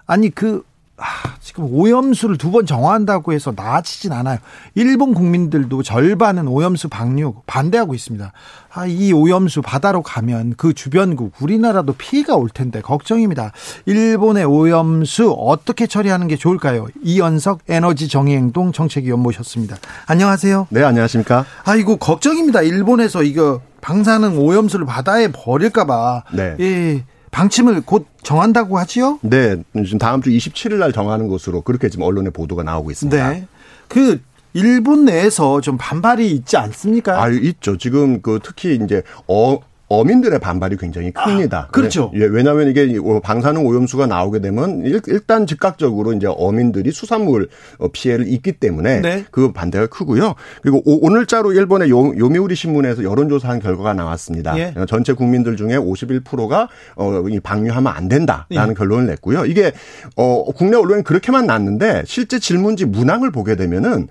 [0.06, 0.64] 아니, 그,
[1.02, 4.38] 아, 지금 오염수를 두 번 정화한다고 해서 나아지진 않아요.
[4.76, 8.34] 일본 국민들도 절반은 오염수 방류 반대하고 있습니다.
[8.74, 13.54] 아, 이 오염수 바다로 가면 그 주변국 우리나라도 피해가 올 텐데 걱정입니다.
[13.86, 16.88] 일본의 오염수 어떻게 처리하는 게 좋을까요?
[17.04, 19.78] 이연석 에너지 정의행동 정책위원 모셨습니다.
[20.08, 20.68] 안녕하세요.
[20.70, 21.46] 네, 안녕하십니까?
[21.64, 22.62] 아이고 걱정입니다.
[22.64, 26.24] 일본에서 이거 방사능 오염수를 바다에 버릴까봐.
[26.34, 26.56] 네.
[26.60, 27.04] 예.
[27.32, 29.20] 방침을 곧 정한다고 하지요?
[29.22, 33.30] 네, 지금 다음 주 27일 날 정하는 것으로 그렇게 지금 언론에 보도가 나오고 있습니다.
[33.30, 33.48] 네.
[33.88, 34.22] 그
[34.54, 37.22] 일본 내에서 좀 반발이 있지 않습니까?
[37.24, 37.78] 아, 있죠.
[37.78, 39.60] 지금 그 특히 이제 어
[39.92, 41.68] 어민들의 반발이 굉장히 큽니다.
[41.68, 42.12] 아, 그렇죠.
[42.16, 48.54] 예, 왜냐하면 이게 방사능 오염수가 나오게 되면 일단 즉각적으로 이제 어민들이 수산물 어, 피해를 입기
[48.54, 49.26] 때문에 네.
[49.32, 50.36] 그 반대가 크고요.
[50.62, 54.58] 그리고 오, 늘자로 일본의 요, 요미우리 신문에서 여론조사한 결과가 나왔습니다.
[54.58, 54.74] 예.
[54.88, 58.74] 전체 국민들 중에 51%가 어, 방류하면 안 된다라는 예.
[58.74, 59.46] 결론을 냈고요.
[59.46, 59.74] 이게
[60.16, 64.08] 어, 국내 언론에 그렇게만 났는데 실제 질문지 문항을 보게 되면은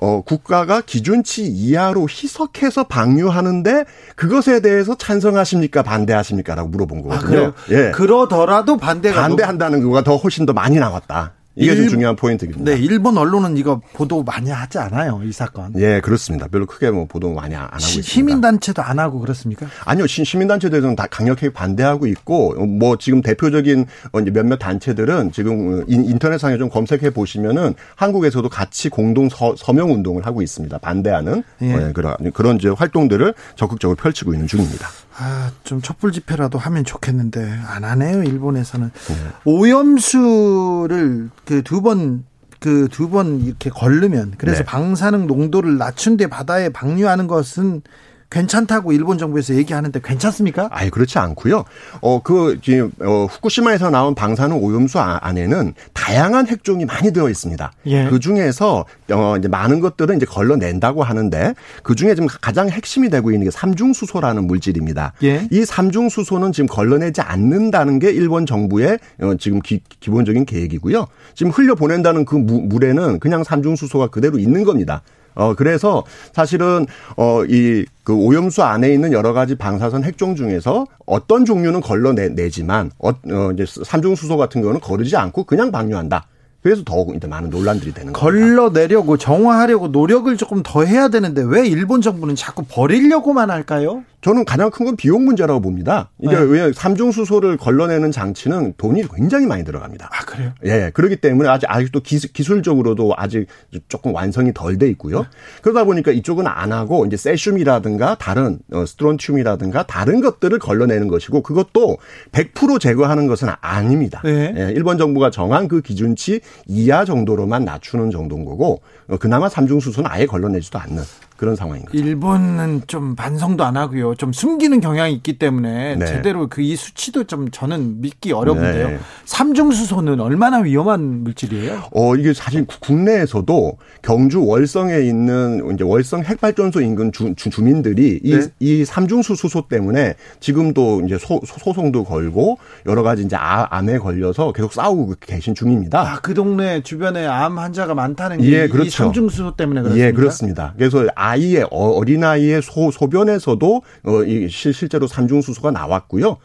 [0.00, 3.84] 어, 국가가 기준치 이하로 희석해서 방류하는데
[4.16, 7.48] 그것에 대해서 찬성하십니까 반대하십니까라고 물어본 거거든요.
[7.48, 7.90] 아, 예.
[7.90, 11.32] 그러더라도 반대가 반대한다는 거가 더 훨씬 더 많이 나왔다.
[11.58, 12.62] 이게 일, 좀 중요한 포인트입니다.
[12.64, 15.72] 네, 일본 언론은 이거 보도 많이 하지 않아요, 이 사건.
[15.76, 16.46] 예, 그렇습니다.
[16.46, 18.08] 별로 크게 뭐 보도 많이 안 하고 시, 있습니다.
[18.08, 19.66] 시민단체도 안 하고 그렇습니까?
[19.84, 26.68] 아니요, 시민단체들은 다 강력하게 반대하고 있고, 뭐 지금 대표적인 어, 몇몇 단체들은 지금 인터넷상에 좀
[26.68, 30.78] 검색해 보시면은 한국에서도 같이 공동 서, 명 운동을 하고 있습니다.
[30.78, 31.74] 반대하는 예.
[31.74, 34.88] 어, 그런 그런 이제 활동들을 적극적으로 펼치고 있는 중입니다.
[35.20, 38.22] 아, 좀 촛불 집회라도 하면 좋겠는데 안 하네요.
[38.22, 39.14] 일본에서는 네.
[39.44, 42.24] 오염수를 그 두 번
[42.60, 44.64] 그 두 번 이렇게 걸르면 그래서 네.
[44.64, 47.82] 방사능 농도를 낮춘 데 바다에 방류하는 것은
[48.30, 50.68] 괜찮다고 일본 정부에서 얘기하는데 괜찮습니까?
[50.70, 51.64] 아예 그렇지 않고요.
[52.02, 57.72] 어, 그, 지금, 어, 후쿠시마에서 나온 방사능 오염수 아, 안에는 다양한 핵종이 많이 들어 있습니다.
[57.86, 58.08] 예.
[58.08, 63.30] 그 중에서, 어, 이제 많은 것들은 이제 걸러낸다고 하는데 그 중에 지금 가장 핵심이 되고
[63.30, 65.14] 있는 게 삼중수소라는 물질입니다.
[65.22, 65.48] 예.
[65.50, 71.06] 이 삼중수소는 지금 걸러내지 않는다는 게 일본 정부의 어, 지금 기, 기본적인 계획이고요.
[71.34, 75.02] 지금 흘려 보낸다는 그 물에는 그냥 삼중수소가 그대로 있는 겁니다.
[75.34, 76.86] 어, 그래서 사실은,
[77.16, 83.10] 어, 이, 그 오염수 안에 있는 여러 가지 방사선 핵종 중에서 어떤 종류는 걸러내지만, 어,
[83.10, 86.26] 어 이제 삼중수소 같은 경우는 거르지 않고 그냥 방류한다.
[86.62, 88.24] 그래서 더욱 이제 많은 논란들이 되는 거죠.
[88.24, 94.02] 걸러내려고 정화하려고 노력을 조금 더 해야 되는데 왜 일본 정부는 자꾸 버리려고만 할까요?
[94.20, 96.10] 저는 가장 큰 건 비용 문제라고 봅니다.
[96.18, 96.40] 이게 네.
[96.42, 100.08] 왜 삼중 수소를 걸러내는 장치는 돈이 굉장히 많이 들어갑니다.
[100.10, 100.52] 아 그래요?
[100.64, 103.46] 예, 그렇기 때문에 아직 아직도 기술, 적으로도 아직
[103.88, 105.20] 조금 완성이 덜 돼 있고요.
[105.20, 105.28] 네.
[105.62, 111.98] 그러다 보니까 이쪽은 안 하고 이제 세슘이라든가 다른 어, 스트론튬이라든가 다른 것들을 걸러내는 것이고 그것도
[112.32, 114.20] 100% 제거하는 것은 아닙니다.
[114.24, 114.54] 네.
[114.56, 120.10] 예, 일본 정부가 정한 그 기준치 이하 정도로만 낮추는 정도인 거고 어, 그나마 삼중 수소는
[120.10, 121.02] 아예 걸러내지도 않는
[121.38, 121.96] 그런 상황인 거죠.
[121.98, 124.14] 일본은 좀 반성도 안 하고요.
[124.14, 126.06] 좀 숨기는 경향이 있기 때문에 네.
[126.06, 128.88] 제대로 그 이 수치도 좀 저는 믿기 어려운데요.
[128.88, 128.98] 네.
[129.24, 131.84] 삼중수소는 얼마나 위험한 물질이에요?
[131.92, 138.34] 어 이게 사실 국내에서도 경주 월성에 있는 이제 월성 핵발전소 인근 주, 주 민들이 이,
[138.34, 138.46] 네.
[138.58, 144.74] 이 삼중수소 때문에 지금도 이제 소, 소송도 걸고 여러 가지 이제 아, 암에 걸려서 계속
[144.74, 146.00] 싸우고 계신 중입니다.
[146.00, 148.90] 아, 그 동네 주변에 암 환자가 많다는 게 예, 그렇죠.
[148.90, 150.06] 삼중수소 때문에 그렇습니까?
[150.06, 150.74] 예, 그렇습니다.
[150.76, 156.36] 그래서 아이의 어, 어린아이의 소, 소변에서도 어, 이 실제로 삼중수소가 나왔고요.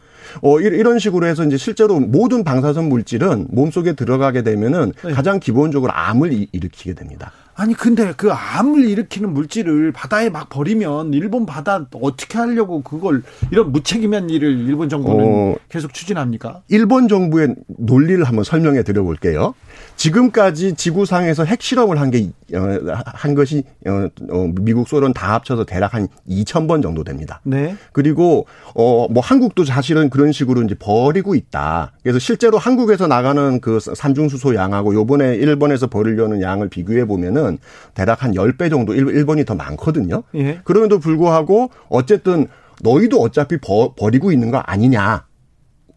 [0.42, 5.12] 어, 이런 식으로 해서 이제 실제로 모든 방사선 물질은 몸속에 들어가게 되면은 네.
[5.12, 7.32] 가장 기본적으로 암을 일으키게 됩니다.
[7.56, 13.72] 아니 근데 그 암을 일으키는 물질을 바다에 막 버리면 일본 바다 어떻게 하려고 그걸 이런
[13.72, 16.62] 무책임한 일을 일본 정부는 어, 계속 추진합니까?
[16.68, 19.54] 일본 정부의 논리를 한번 설명해 드려 볼게요.
[19.96, 26.08] 지금까지 지구상에서 핵실험을 한 게한 어, 것이 어, 어, 미국 소련 다 합쳐서 대략 한
[26.28, 27.40] 2천 번 정도 됩니다.
[27.44, 27.76] 네.
[27.92, 31.92] 그리고 어 뭐 한국도 사실은 그런 식으로 이제 버리고 있다.
[32.02, 37.43] 그래서 실제로 한국에서 나가는 그 삼중수소 양하고 요번에 일본에서 버리려는 양을 비교해 보면은
[37.94, 40.22] 대략 한 10배 정도 일본이 더 많거든요.
[40.34, 40.60] 예.
[40.64, 42.46] 그럼에도 불구하고 어쨌든
[42.82, 45.26] 너희도 어차피 버, 버리고 있는 거 아니냐.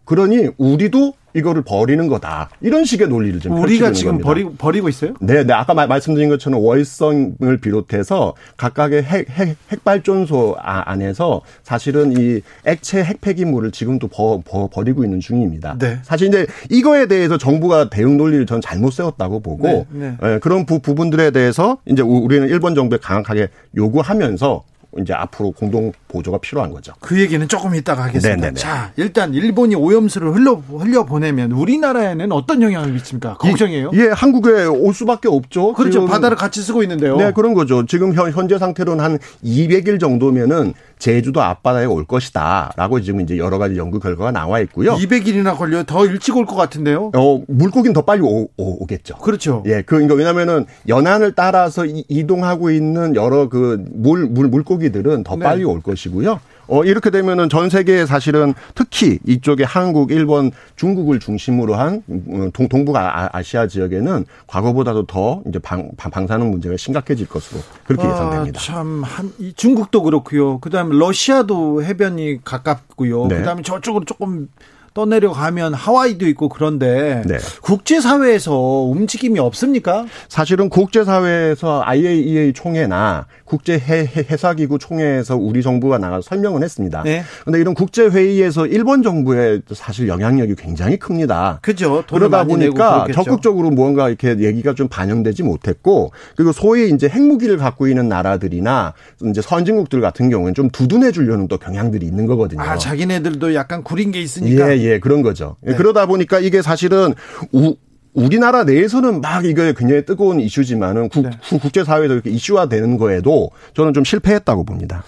[0.05, 2.49] 그러니 우리도 이거를 버리는 거다.
[2.61, 4.27] 이런 식의 논리를 좀 우리가 지금 겁니다.
[4.27, 5.13] 버리고 버리고 있어요?
[5.21, 5.53] 네, 네.
[5.53, 13.71] 아까 말씀드린 것처럼 월성을 비롯해서 각각의 핵, 핵, 핵발전소 아, 안에서 사실은 이 액체 핵폐기물을
[13.71, 15.77] 지금도 버, 버, 버리고 있는 중입니다.
[15.77, 15.99] 네.
[16.03, 20.17] 사실 이제 이거에 대해서 정부가 대응 논리를 전 잘못 세웠다고 보고 네, 네.
[20.19, 24.63] 네, 그런 부, 부분들에 대해서 이제 우리는 일본 정부에 강하게 요구하면서
[24.99, 26.93] 이제 앞으로 공동 보조가 필요한 거죠.
[26.99, 28.35] 그 얘기는 조금 이따가 하겠습니다.
[28.35, 28.55] 네네네.
[28.59, 33.37] 자, 일단 일본이 오염수를 흘려 흘려 보내면 우리나라에는 어떤 영향을 미칩니까?
[33.37, 33.91] 걱정이에요.
[33.93, 35.73] 예, 한국에 올 수밖에 없죠.
[35.73, 36.05] 그렇죠.
[36.05, 37.17] 바다를 같이 쓰고 있는데요.
[37.17, 37.85] 네, 그런 거죠.
[37.85, 43.77] 지금 현, 현재 상태로는 한 200일 정도면은 제주도 앞바다에 올 것이다라고 지금 이제 여러 가지
[43.77, 44.95] 연구 결과가 나와 있고요.
[44.95, 47.11] 200일이나 걸려 더 일찍 올 것 같은데요.
[47.15, 49.63] 어, 물고기는 더 빨리 오, 오, 겠죠 그렇죠.
[49.67, 55.35] 예, 그러니까 왜냐면은 연안을 따라서 이, 동하고 있는 여러 그 물 물 물고기 들은 더
[55.35, 55.43] 네.
[55.43, 56.39] 빨리 올 것이고요.
[56.67, 62.67] 어, 이렇게 되면은 전 세계에 사실은 특히 이쪽에 한국, 일본, 중국을 중심으로 한 음, 동,
[62.67, 68.59] 동북아 아, 아시아 지역에는 과거보다도 더 이제 방, 방사능 문제가 심각해질 것으로 그렇게 아, 예상됩니다.
[68.59, 70.59] 참, 한, 중국도 그렇고요.
[70.59, 73.27] 그 다음에 러시아도 해변이 가깝고요.
[73.27, 73.37] 네.
[73.37, 74.49] 그 다음에 저쪽으로 조금
[74.97, 77.37] 떠내려가면 하와이도 있고 그런데 네.
[77.61, 78.55] 국제사회에서
[78.89, 80.07] 움직임이 없습니까?
[80.27, 87.03] 사실은 국제사회에서 IAEA 총회나 국제 해사기구 총회에서 우리 정부가 나가서 설명을 했습니다.
[87.03, 87.23] 네.
[87.41, 91.59] 그런데 이런 국제 회의에서 일본 정부의 사실 영향력이 굉장히 큽니다.
[91.61, 92.03] 그죠.
[92.09, 98.09] 그러다 보니까 적극적으로 무언가 이렇게 얘기가 좀 반영되지 못했고 그리고 소위 이제 핵무기를 갖고 있는
[98.09, 98.93] 나라들이나
[99.29, 102.61] 이제 선진국들 같은 경우는 좀 두둔해 주려는 또 경향들이 있는 거거든요.
[102.61, 104.75] 아, 자기네들도 약간 구린 게 있으니까.
[104.75, 104.86] 예, 예.
[104.87, 105.57] 예, 그런 거죠.
[105.61, 105.75] 네.
[105.75, 107.13] 그러다 보니까 이게 사실은
[107.51, 107.75] 우,
[108.13, 111.31] 우리나라 내에서는 막 이게 굉장히 뜨거운 이슈지만은 국, 네.
[111.59, 115.03] 국제사회에서 이렇게 이슈화 되는 거에도 저는 좀 실패했다고 봅니다.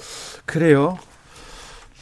[0.45, 0.97] 그래요.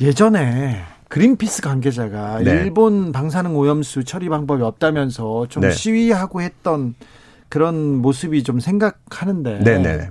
[0.01, 2.51] 예전에 그린피스 관계자가 네.
[2.51, 5.71] 일본 방사능 오염수 처리 방법이 없다면서 좀 네.
[5.71, 6.95] 시위하고 했던
[7.49, 9.63] 그런 모습이 좀 생각하는데.
[9.63, 10.09] 네네.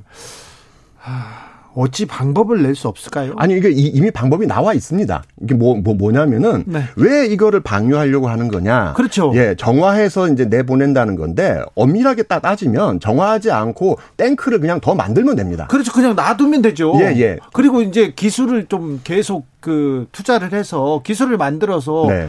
[0.96, 3.34] 하, 어찌 방법을 낼 수 없을까요?
[3.36, 5.22] 아니 이게 이미 방법이 나와 있습니다.
[5.42, 6.82] 이게 뭐, 뭐 뭐냐면은 네.
[6.96, 8.94] 왜 이거를 방류하려고 하는 거냐?
[8.94, 9.32] 그렇죠.
[9.34, 15.66] 예, 정화해서 이제 내보낸다는 건데 엄밀하게 딱 따지면 정화하지 않고 탱크를 그냥 더 만들면 됩니다.
[15.68, 15.92] 그렇죠.
[15.92, 16.94] 그냥 놔두면 되죠.
[17.00, 17.38] 예, 예.
[17.52, 22.28] 그리고 이제 기술을 좀 계속 그 투자를 해서 기술을 만들어서 네.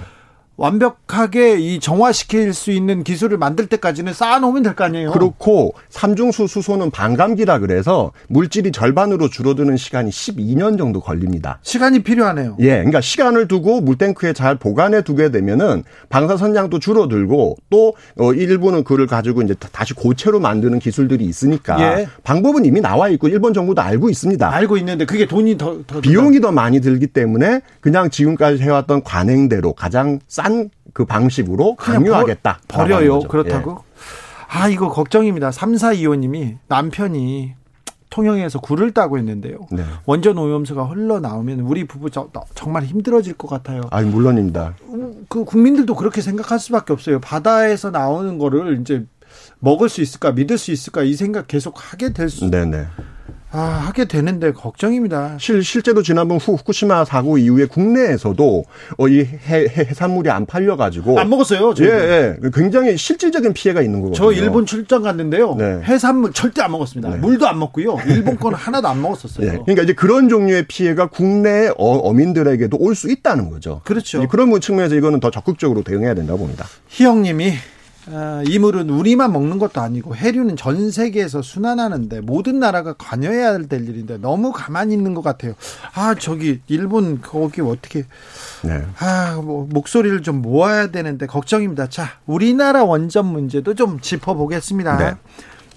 [0.58, 5.12] 완벽하게 이 정화시킬 수 있는 기술을 만들 때까지는 쌓아놓으면 될 거 아니에요.
[5.12, 11.60] 그렇고 삼중수 수소는 반감기라 그래서 물질이 절반으로 줄어드는 시간이 12년 정도 걸립니다.
[11.62, 12.58] 시간이 필요하네요.
[12.60, 19.06] 예, 그러니까 시간을 두고 물탱크에 잘 보관해 두게 되면은 방사선량도 줄어들고 또 어, 일부는 그를
[19.08, 22.08] 가지고 이제 다시 고체로 만드는 기술들이 있으니까 예.
[22.24, 24.52] 방법은 이미 나와 있고 일본 정부도 알고 있습니다.
[24.52, 29.74] 알고 있는데 그게 돈이 더, 더 비용이 더 많이 들기 때문에 그냥 지금까지 해왔던 관행대로
[29.74, 32.62] 가장 싼딴 그 방식으로 강요하겠다.
[32.68, 33.20] 버려요.
[33.20, 33.72] 그렇다고?
[33.72, 34.58] 예.
[34.60, 35.52] 아, 이거 걱정입니다.
[35.52, 37.54] 3425님이 남편이
[38.10, 39.60] 통영에서 굴을 따고 있는데요.
[39.72, 39.84] 네.
[40.08, 43.82] 원전 오염수가 흘러나오면 우리 부부 저, 정말 힘들어질 것 같아요.
[43.92, 44.74] 아, 물론입니다.
[45.30, 47.20] 그 국민들도 그렇게 생각할 수밖에 없어요.
[47.20, 49.06] 바다에서 나오는 거를 이제
[49.60, 52.50] 먹을 수 있을까, 믿을 수 있을까 이 생각 계속 하게 될 수.
[52.50, 52.88] 네네.
[53.50, 55.38] 아, 하게 되는데 걱정입니다.
[55.40, 58.64] 실, 실제로 지난번 후, 후쿠시마 사고 이후에 국내에서도
[58.98, 61.18] 어, 이 해, 해, 산물이 안 팔려가지고.
[61.18, 61.74] 안 먹었어요.
[61.74, 61.94] 저희도.
[61.96, 62.50] 예, 예.
[62.54, 64.18] 굉장히 실질적인 피해가 있는 거거든요.
[64.18, 65.56] 저 일본 출장 갔는데요.
[65.56, 65.80] 네.
[65.84, 67.10] 해산물 절대 안 먹었습니다.
[67.10, 67.18] 네.
[67.18, 67.98] 물도 안 먹고요.
[68.08, 69.50] 일본 건 하나도 안 먹었었어요.
[69.50, 69.58] 네.
[69.64, 73.82] 그러니까 이제 그런 종류의 피해가 국내 어, 민들에게도 올 수 있다는 거죠.
[73.86, 74.28] 그렇죠.
[74.28, 76.66] 그런 측면에서 이거는 더 적극적으로 대응해야 된다고 봅니다.
[76.88, 77.77] 희영님이 아,
[78.48, 84.52] 이물은 우리만 먹는 것도 아니고 해류는 전 세계에서 순환하는데 모든 나라가 관여해야 될 일인데 너무
[84.52, 85.54] 가만히 있는 것 같아요.
[85.93, 88.06] 아 저기 일본 거기 어떻게
[88.63, 88.86] 네.
[89.00, 91.89] 아뭐 목소리를 좀 모아야 되는데 걱정입니다.
[91.89, 94.98] 자 우리나라 원전 문제도 좀 짚어보겠습니다.
[94.98, 95.15] 네.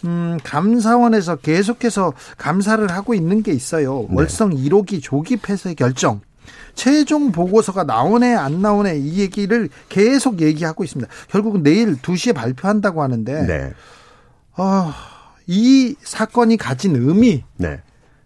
[0.04, 4.06] 음, 감사원에서 계속해서 감사를 하고 있는 게 있어요.
[4.08, 4.16] 네.
[4.16, 6.20] 월성 1호기 조기 폐쇄 결정.
[6.80, 11.12] 최종 보고서가 나오네 안 나오네 이 얘기를 계속 얘기하고 있습니다.
[11.28, 13.74] 결국은 내일 2시에 발표한다고 하는데 네.
[14.56, 14.90] 어,
[15.46, 17.82] 이 사건이 가진 의미 네.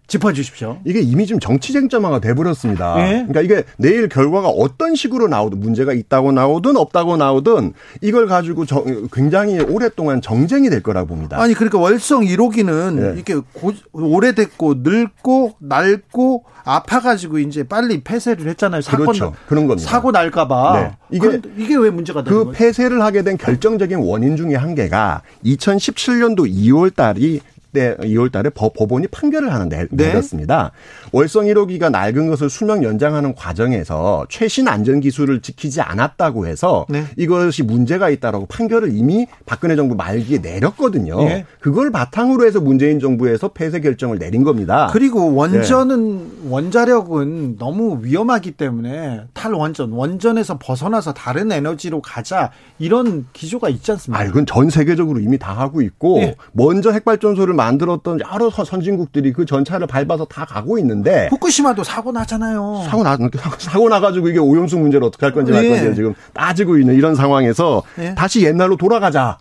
[0.07, 0.79] 짚어주십시오.
[0.85, 2.97] 이게 이미 좀 정치 쟁점화가 돼버렸습니다.
[2.97, 3.27] 네?
[3.27, 8.85] 그러니까 이게 내일 결과가 어떤 식으로 나오든 문제가 있다고 나오든 없다고 나오든 이걸 가지고 저,
[9.12, 11.40] 굉장히 오랫동안 정쟁이 될 거라고 봅니다.
[11.40, 13.14] 아니 그러니까 월성 1호기는 네.
[13.19, 18.83] 이게 고, 오래됐고 늙고 낡고 아파가지고 이제 빨리 폐쇄를 했잖아요.
[18.83, 19.35] 사건 그렇죠.
[19.47, 19.88] 그런 겁니다.
[19.88, 20.81] 사고 날까봐.
[20.81, 20.97] 네.
[21.11, 22.57] 이게 이게 왜 문제가 되는 그 거예요?
[22.57, 27.40] 폐쇄를 하게 된 결정적인 원인 중에 한 개가 2017년도 2월 달이
[27.75, 30.07] 때 2월 달에 법원이 판결을 하나 내, 네.
[30.07, 30.71] 내렸습니다.
[31.13, 37.05] 월성 1호기가 낡은 것을 수명 연장하는 과정에서 최신 안전 기술을 지키지 않았다고 해서 네.
[37.19, 41.23] 이것이 문제가 있다라고 판결을 이미 박근혜 정부 말기에 내렸거든요.
[41.25, 41.45] 네.
[41.61, 44.89] 그걸 바탕으로 해서 문재인 정부에서 폐쇄 결정을 내린 겁니다.
[44.93, 46.49] 그리고 원전은 네.
[46.49, 54.23] 원자력은 너무 위험하기 때문에 탈원전, 원전에서 벗어나서 다른 에너지로 가자 이런 기조가 있지 않습니까?
[54.23, 56.37] 아, 이건 전 세계적으로 이미 다 하고 있고 네.
[56.53, 62.85] 먼저 핵발전소를 만들었던 여러 선진국들이 그 전차를 밟아서 다 가고 있는데 후쿠시마도 사고 나잖아요.
[62.88, 63.16] 사고 나
[63.59, 65.94] 사고 나가지고 이게 오염수 문제를 어떻게 할 건지 말 건지 예.
[65.94, 68.14] 지금 따지고 있는 이런 상황에서 예.
[68.14, 69.38] 다시 옛날로 돌아가자.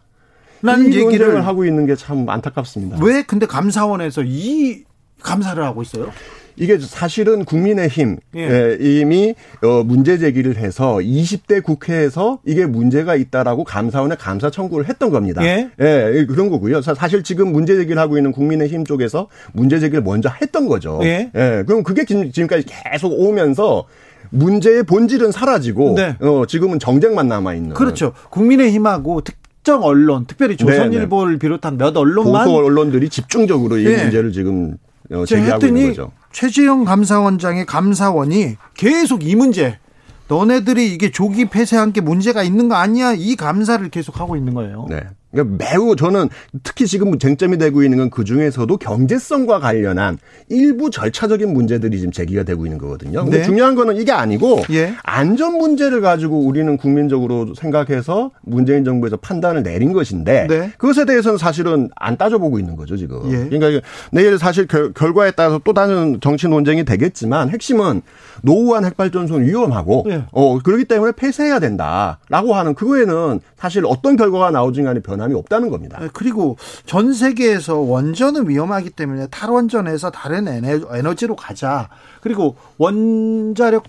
[0.62, 2.98] 라는 얘기를 하고 있는 게 참 안타깝습니다.
[3.02, 4.84] 왜 근데 감사원에서 이
[5.22, 6.10] 감사를 하고 있어요?
[6.56, 8.78] 이게 사실은 국민의힘 예.
[8.80, 15.44] 이미 어, 문제 제기를 해서 20대 국회에서 이게 문제가 있다라고 감사원에 감사 청구를 했던 겁니다.
[15.44, 15.70] 예.
[15.80, 16.82] 예, 그런 거고요.
[16.82, 21.00] 사실 지금 문제 제기를 하고 있는 국민의힘 쪽에서 문제 제기를 먼저 했던 거죠.
[21.04, 21.32] 예.
[21.36, 23.86] 예 그럼 그게 지금까지 계속 오면서
[24.30, 26.18] 문제의 본질은 사라지고 네.
[26.20, 27.74] 어, 지금은 정쟁만 남아 있는.
[27.74, 28.14] 그렇죠.
[28.32, 31.40] 국민의힘하고 특정 언론, 특별히 네, 조선일보를 네.
[31.40, 34.02] 비롯한 몇 언론만 보수 언론들이 집중적으로 이 네.
[34.02, 34.78] 문제를 지금
[35.12, 36.12] 어, 제기하고 있는 거죠.
[36.34, 39.80] 최지영 감사원장의 감사원이 계속 이 문제
[40.28, 43.14] 너네들이 이게 조기 폐쇄한 게 문제가 있는 거 아니야?
[43.14, 44.88] 이 감사를 계속 하고 있는 거예요.
[44.90, 45.02] 네.
[45.34, 46.30] 그러니까 매우 저는
[46.64, 52.44] 특히 지금 쟁점이 되고 있는 건 그 중에서도 경제성과 관련한 일부 절차적인 문제들이 지금 제기가
[52.44, 53.24] 되고 있는 거거든요.
[53.24, 53.44] 근데 네.
[53.44, 54.94] 중요한 거는 이게 아니고 예.
[55.02, 60.72] 안전 문제를 가지고 우리는 국민적으로 생각해서 문재인 정부에서 판단을 내린 것인데 네.
[60.78, 63.20] 그것에 대해서는 사실은 안 따져보고 있는 거죠 지금.
[63.32, 63.50] 예.
[63.50, 68.04] 그러니까 내일 사실 결, 과에 따라서 또 다른 정치 논쟁이 되겠지만 핵심은
[68.44, 70.26] 노후한 핵발전소는 위험하고 예.
[70.32, 75.70] 어 그렇기 때문에 폐쇄해야 된다라고 하는 그거에는 사실 어떤 결과가 나오든 간에 변화 변함이 없다는
[75.70, 75.98] 겁니다.
[76.00, 81.90] 네, 그리고 전 세계에서 원전은 위험하기 때문에 탈원전에서 다른 에너지로 가자.
[82.22, 83.84] 그리고 원자력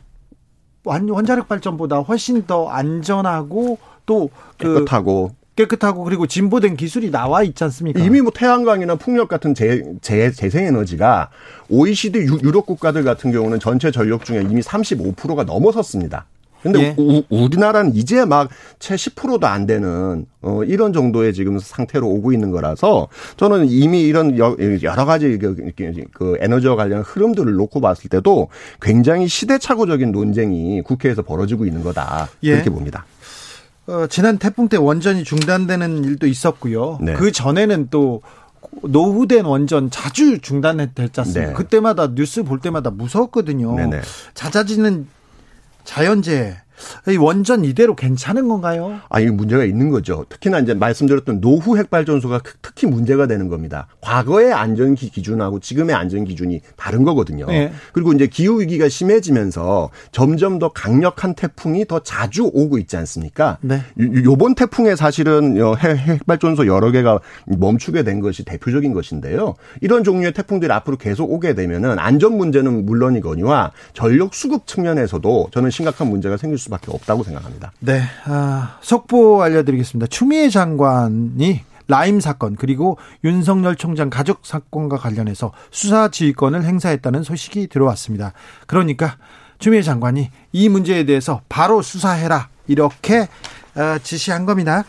[0.84, 8.00] 원자력 발전보다 훨씬 더 안전하고 또그 깨끗하고 깨끗하고 그리고 진보된 기술이 나와 있지 않습니까?
[8.00, 11.30] 이미 뭐 태양광이나 풍력 같은 재, 재, 재생에너지가
[11.70, 16.26] OECD 유럽 국가들 같은 경우는 전체 전력 중에 이미 35%가 넘어섰습니다.
[16.64, 16.94] 근데 예.
[16.98, 18.48] 우, 우리나라는 이제 막
[18.84, 23.08] 채 10%도 안 되는 어 이런 정도의 지금 상태로 오고 있는 거라서
[23.38, 25.56] 저는 이미 이런 여러 가지 그,
[26.12, 28.48] 그 에너지와 관련 흐름들을 놓고 봤을 때도
[28.82, 32.28] 굉장히 시대착오적인 논쟁이 국회에서 벌어지고 있는 거다.
[32.42, 32.52] 예.
[32.52, 33.06] 그렇게 봅니다.
[33.86, 36.98] 어, 지난 태풍 때 원전이 중단되는 일도 있었고요.
[37.00, 37.14] 네.
[37.14, 38.20] 그 전에는 또
[38.82, 41.52] 노후된 원전 자주 중단됐지 않습니까?
[41.52, 41.52] 네.
[41.54, 43.76] 그때마다 뉴스 볼 때마다 무서웠거든요.
[43.76, 44.02] 네네.
[44.34, 45.06] 잦아지는
[45.84, 46.50] 자연재해.
[46.50, 46.63] 이
[47.18, 49.00] 원전 이대로 괜찮은 건가요?
[49.08, 50.24] 아, 이 문제가 있는 거죠.
[50.28, 53.86] 특히나 이제 말씀드렸던 노후 핵발전소가 특히 문제가 되는 겁니다.
[54.00, 57.46] 과거의 안전 기준하고 지금의 안전 기준이 다른 거거든요.
[57.46, 57.72] 네.
[57.92, 63.58] 그리고 이제 기후 위기가 심해지면서 점점 더 강력한 태풍이 더 자주 오고 있지 않습니까?
[63.60, 63.80] 네.
[64.24, 69.54] 요번 태풍에 사실은 핵발전소 여러 개가 멈추게 된 것이 대표적인 것인데요.
[69.80, 76.08] 이런 종류의 태풍들이 앞으로 계속 오게 되면은 안전 문제는 물론이거니와 전력 수급 측면에서도 저는 심각한
[76.08, 77.72] 문제가 생길 수 수밖에 없다고 생각합니다.
[77.80, 80.08] 네, 아, 속보 알려드리겠습니다.
[80.08, 88.32] 추미애 장관이 라임 사건 그리고 윤석열 총장 가족 사건과 관련해서 수사 지휘권을 행사했다는 소식이 들어왔습니다.
[88.66, 89.16] 그러니까
[89.58, 93.28] 추미애 장관이 이 문제에 대해서 바로 수사해라 이렇게
[93.74, 94.84] 아, 지시한 겁니다.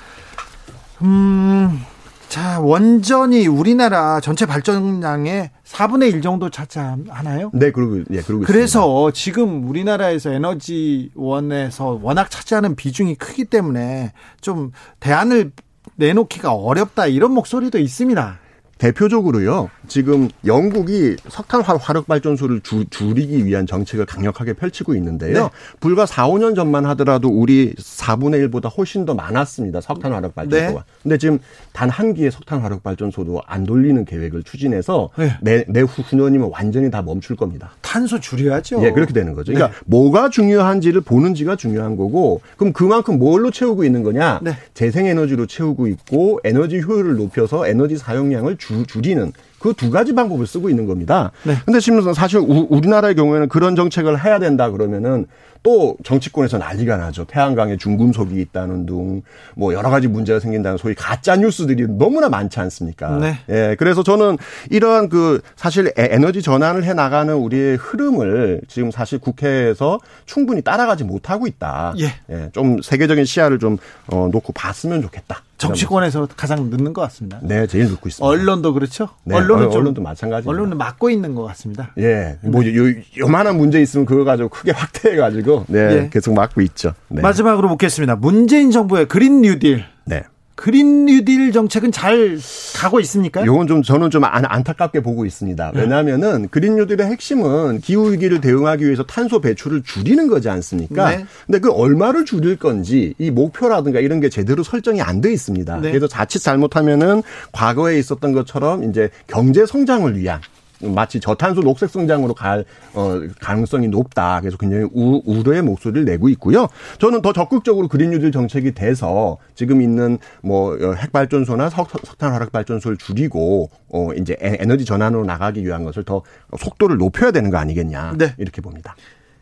[1.02, 1.82] 음,
[2.30, 7.50] 자, 원전이 우리나라 전체 발전량의 4분의 1 정도 차지하나요?
[7.54, 9.12] 네, 그러고, 예, 그러고 그래서 있습니다.
[9.12, 15.52] 지금 우리나라에서 에너지원에서 워낙 차지하는 비중이 크기 때문에 좀 대안을
[15.96, 18.40] 내놓기가 어렵다 이런 목소리도 있습니다.
[18.78, 19.70] 대표적으로요.
[19.88, 25.34] 지금 영국이 석탄 화력 발전소를 주, 줄이기 위한 정책을 강력하게 펼치고 있는데요.
[25.44, 25.50] 네.
[25.80, 29.82] 불과 4, 5년 전만 하더라도 우리 4분의 1보다 훨씬 더 많았습니다.
[29.82, 30.80] 석탄 화력 발전소가.
[30.80, 30.86] 네.
[31.02, 31.40] 근데 지금
[31.74, 35.38] 단 한 기의 석탄 화력 발전소도 안 돌리는 계획을 추진해서 네.
[35.42, 37.72] 내, 내후 9년이면 완전히 다 멈출 겁니다.
[37.82, 38.84] 탄소 줄여야죠.
[38.84, 39.54] 예, 그렇게 되는 거죠.
[39.54, 39.84] 그러니까 네.
[39.86, 44.42] 뭐가 중요한지를 보는지가 중요한 거고 그럼 그만큼 뭘로 채우고 있는 거냐?
[44.44, 44.58] 네.
[44.74, 50.70] 재생에너지로 채우고 있고 에너지 효율을 높여서 에너지 사용량을 주, 줄이는 그 두 가지 방법을 쓰고
[50.70, 51.32] 있는 겁니다.
[51.44, 51.56] 네.
[51.66, 55.26] 근데 지금 사실 우, 리나라의 경우에는 그런 정책을 해야 된다 그러면은
[55.64, 57.26] 또 정치권에서 난리가 나죠.
[57.26, 63.18] 태양광에 중금속이 있다는 등뭐 여러 가지 문제가 생긴다는 소위 가짜 뉴스들이 너무나 많지 않습니까?
[63.18, 63.40] 네.
[63.50, 63.76] 예.
[63.80, 64.38] 그래서 저는
[64.70, 71.48] 이러한 그 사실 에너지 전환을 해 나가는 우리의 흐름을 지금 사실 국회에서 충분히 따라가지 못하고
[71.48, 71.96] 있다.
[71.98, 72.14] 예.
[72.30, 72.50] 예.
[72.54, 75.42] 좀 세계적인 시야를 좀 어, 놓고 봤으면 좋겠다.
[75.58, 77.40] 정치권에서 가장 늦는 것 같습니다.
[77.42, 78.26] 네, 제일 늦고 있습니다.
[78.26, 79.10] 언론도 그렇죠.
[79.24, 80.48] 네, 언론은 좀, 언론도 마찬가지.
[80.48, 81.92] 언론은 막고 있는 것 같습니다.
[81.98, 86.10] 예, 뭐 요, 요만한 문제 있으면 그거 가지고 크게 확대해 가지고 네, 예.
[86.12, 86.94] 계속 막고 있죠.
[87.08, 87.22] 네.
[87.22, 88.16] 마지막으로 묻겠습니다.
[88.16, 89.86] 문재인 정부의 그린 뉴딜.
[90.06, 90.24] 네.
[90.56, 92.38] 그린 뉴딜 정책은 잘
[92.76, 93.42] 가고 있습니까?
[93.44, 95.72] 이건 좀 저는 좀 안, 안타깝게 보고 있습니다.
[95.74, 95.82] 네.
[95.82, 101.10] 왜냐하면은 그린 뉴딜의 핵심은 기후 위기를 대응하기 위해서 탄소 배출을 줄이는 거지 않습니까?
[101.10, 101.26] 네.
[101.46, 105.78] 근데 그 얼마를 줄일 건지 이 목표라든가 이런 게 제대로 설정이 안 돼 있습니다.
[105.78, 105.90] 네.
[105.90, 110.40] 그래서 자칫 잘못하면은 과거에 있었던 것처럼 이제 경제 성장을 위한
[110.82, 114.40] 마치 저탄소 녹색 성장으로 갈 어, 가능성이 높다.
[114.42, 116.68] 그래서 굉장히 우, 우려의 목소리를 내고 있고요.
[117.00, 122.52] 저는 더 적극적으로 그린 뉴딜 정책이 돼서 지금 있는 뭐 어, 핵발전소나 석, 석탄 화력
[122.52, 126.22] 발전소를 줄이고 어 이제 에너지 전환으로 나가기 위한 것을 더
[126.58, 128.16] 속도를 높여야 되는 거 아니겠냐.
[128.18, 128.34] 네.
[128.38, 128.96] 이렇게 봅니다.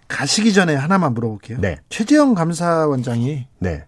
[0.08, 1.58] 가시기 전에 하나만 물어볼게요.
[1.60, 1.78] 네.
[1.90, 3.84] 최재형 감사원장이 네.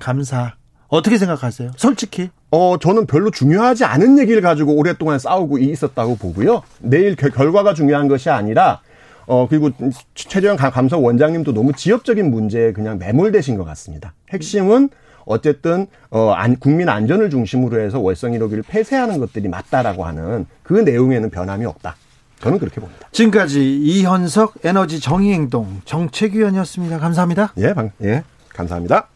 [0.00, 0.57] 감사
[0.88, 1.72] 어떻게 생각하세요?
[1.76, 2.30] 솔직히.
[2.50, 6.62] 어, 저는 별로 중요하지 않은 얘기를 가지고 오랫동안 싸우고 있었다고 보고요.
[6.80, 8.80] 내일 결, 결과가 중요한 것이 아니라
[9.26, 9.70] 어, 그리고
[10.14, 14.14] 최재형 감사 원장님도 너무 지역적인 문제에 그냥 매몰되신 것 같습니다.
[14.32, 14.88] 핵심은
[15.26, 21.28] 어쨌든 어, 안, 국민 안전을 중심으로 해서 월성 1호기를 폐쇄하는 것들이 맞다라고 하는 그 내용에는
[21.28, 21.96] 변함이 없다.
[22.40, 23.08] 저는 그렇게 봅니다.
[23.12, 26.98] 지금까지 이현석 에너지 정의행동 정책위원이었습니다.
[26.98, 27.52] 감사합니다.
[27.58, 28.22] 예, 방, 예,
[28.54, 29.08] 감사합니다.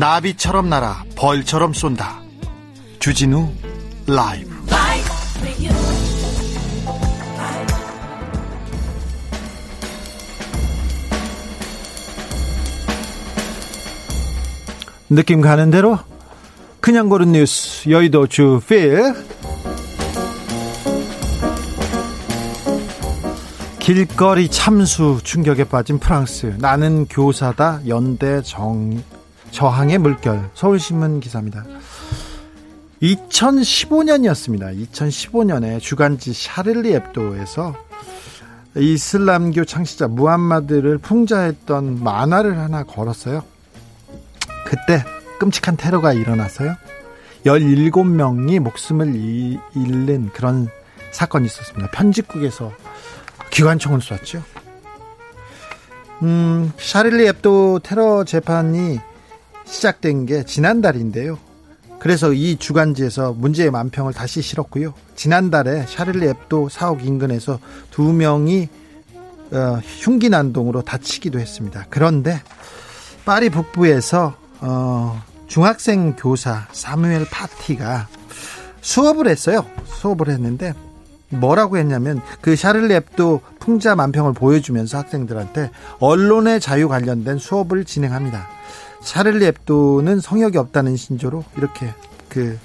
[0.00, 2.22] 나비처럼 날아 벌처럼 쏜다.
[3.00, 3.50] 주진우
[4.06, 4.48] 라이브.
[15.10, 15.98] 느낌 가는 대로
[16.80, 19.12] 그냥 고른 뉴스 여의도 주필
[23.80, 29.02] 길거리 참수 충격에 빠진 프랑스 나는 교사다 연대 정
[29.50, 31.64] 저항의 물결 서울신문 기사입니다.
[33.02, 34.88] 2015년이었습니다.
[34.92, 37.74] 2015년에 주간지 샤를리 앱도에서
[38.76, 43.42] 이슬람교 창시자 무함마드를 풍자했던 만화를 하나 걸었어요.
[44.64, 45.04] 그때
[45.38, 46.76] 끔찍한 테러가 일어났어요.
[47.44, 49.14] 17명이 목숨을
[49.74, 50.68] 잃는 그런
[51.12, 51.90] 사건이 있었습니다.
[51.90, 52.72] 편집국에서
[53.50, 54.42] 기관총을 쐈죠.
[56.22, 59.00] 음, 샤릴리 앱도 테러 재판이
[59.70, 61.38] 시작된 게 지난달인데요.
[61.98, 64.94] 그래서 이 주간지에서 문제의 만평을 다시 실었고요.
[65.16, 67.58] 지난달에 샤를리 앱도 사옥 인근에서
[67.90, 68.68] 두 명이
[69.52, 71.86] 어, 흉기 난동으로 다치기도 했습니다.
[71.90, 72.40] 그런데
[73.24, 78.08] 파리 북부에서 어, 중학생 교사 사무엘 파티가
[78.80, 79.66] 수업을 했어요.
[79.84, 80.72] 수업을 했는데
[81.30, 88.48] 뭐라고 했냐면 그 샤를리 앱도 풍자 만평을 보여주면서 학생들한테 언론의 자유 관련된 수업을 진행합니다.
[89.02, 91.94] 샤를리 앱도는 성역이 없다는 신조로 이렇게
[92.28, 92.58] 그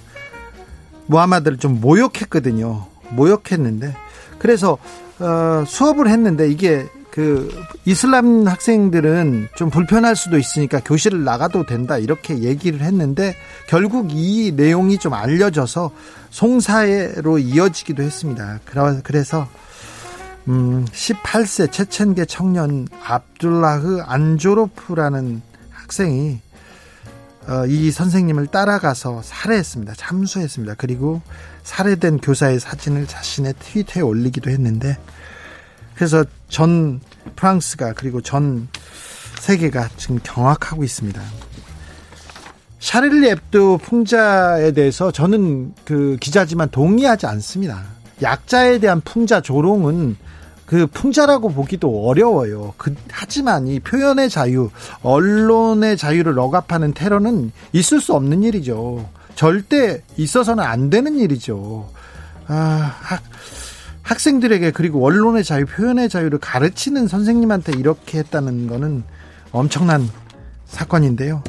[1.07, 2.87] 무하마드를 좀 모욕했거든요.
[3.09, 3.95] 모욕했는데
[4.39, 4.77] 그래서
[5.19, 7.49] 어, 수업을 했는데 이게 그
[7.85, 13.37] 이슬람 학생들은 좀 불편할 수도 있으니까 교실을 나가도 된다 이렇게 얘기를 했는데
[13.67, 15.91] 결국 이 내용이 좀 알려져서
[16.29, 18.59] 송사회로 이어지기도 했습니다.
[19.03, 19.47] 그래서
[20.49, 25.41] 음 18세 체첸계 청년 압둘라흐 안조로프라는
[25.71, 26.41] 학생이
[27.47, 29.93] 어, 이 선생님을 따라가서 살해했습니다.
[29.95, 30.75] 참수했습니다.
[30.77, 31.21] 그리고
[31.63, 34.97] 살해된 교사의 사진을 자신의 트위터에 올리기도 했는데
[35.95, 36.99] 그래서 전
[37.35, 38.67] 프랑스가 그리고 전
[39.39, 41.21] 세계가 지금 경악하고 있습니다.
[42.79, 47.83] 샤를리 앱도 풍자에 대해서 저는 그 기자지만 동의하지 않습니다.
[48.21, 50.17] 약자에 대한 풍자 조롱은
[50.65, 52.73] 그 풍자라고 보기도 어려워요.
[52.77, 54.69] 그, 하지만 이 표현의 자유,
[55.03, 59.07] 언론의 자유를 억압하는 테러는 있을 수 없는 일이죠.
[59.35, 61.89] 절대 있어서는 안 되는 일이죠.
[62.47, 62.95] 아,
[64.05, 69.03] 학, 학생들에게 그리고 언론의 자유, 표현의 자유를 가르치는 선생님한테 이렇게 했다는 거는
[69.51, 70.07] 엄청난
[70.65, 71.43] 사건인데요.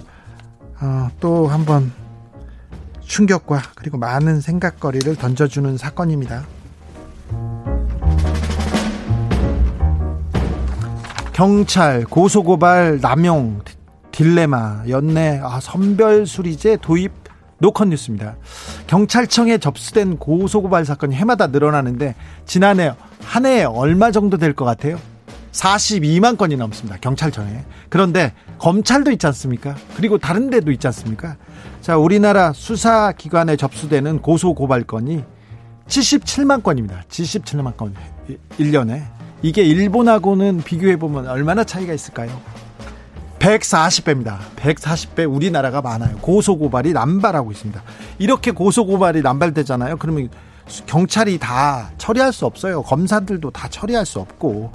[0.81, 1.93] 어, 또 한번
[3.01, 6.45] 충격과 그리고 많은 생각거리를 던져주는 사건입니다.
[11.33, 13.61] 경찰 고소고발 남용
[14.11, 17.13] 딜레마 연내 아, 선별수리제 도입
[17.59, 18.37] 노컷 뉴스입니다.
[18.87, 22.93] 경찰청에 접수된 고소고발 사건이 해마다 늘어나는데 지난해
[23.23, 24.99] 한 해에 얼마 정도 될 것 같아요?
[25.53, 26.99] 42만 건이 넘습니다.
[27.01, 27.65] 경찰청에.
[27.89, 29.75] 그런데 검찰도 있지 않습니까?
[29.97, 31.37] 그리고 다른 데도 있지 않습니까?
[31.81, 35.25] 자, 우리나라 수사기관에 접수되는 고소고발 건이
[35.89, 37.05] 77만 건입니다.
[37.09, 37.95] 77만 건.
[38.59, 39.05] 1년에.
[39.43, 42.39] 이게 일본하고는 비교해 보면 얼마나 차이가 있을까요?
[43.39, 44.39] 140배입니다.
[44.57, 46.17] 140배 우리나라가 많아요.
[46.19, 47.83] 고소고발이 남발하고 있습니다.
[48.19, 49.97] 이렇게 고소고발이 남발되잖아요.
[49.99, 50.29] 그러면
[50.87, 52.83] 경찰이 다 처리할 수 없어요.
[52.83, 54.73] 검사들도 다 처리할 수 없고.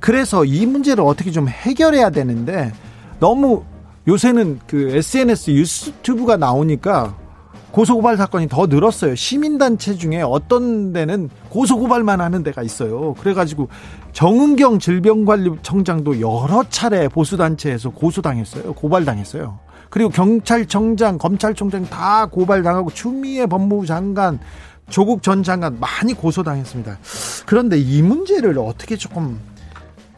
[0.00, 2.72] 그래서 이 문제를 어떻게 좀 해결해야 되는데
[3.20, 3.64] 너무
[4.06, 7.16] 요새는 그 SNS 유튜브가 나오니까
[7.70, 9.14] 고소고발 사건이 더 늘었어요.
[9.14, 13.14] 시민단체 중에 어떤 데는 고소고발만 하는 데가 있어요.
[13.14, 13.68] 그래가지고
[14.12, 18.72] 정은경 질병관리청장도 여러 차례 보수단체에서 고소당했어요.
[18.72, 19.58] 고발당했어요.
[19.88, 24.38] 그리고 경찰청장, 검찰총장 다 고발당하고 추미애 법무부 장관,
[24.88, 26.98] 조국 전 장관 많이 고소당했습니다.
[27.46, 29.38] 그런데 이 문제를 어떻게 조금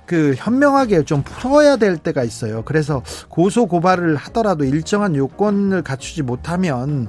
[0.06, 2.62] 그 현명하게 좀 풀어야 될 때가 있어요.
[2.64, 7.08] 그래서 고소 고발을 하더라도 일정한 요건을 갖추지 못하면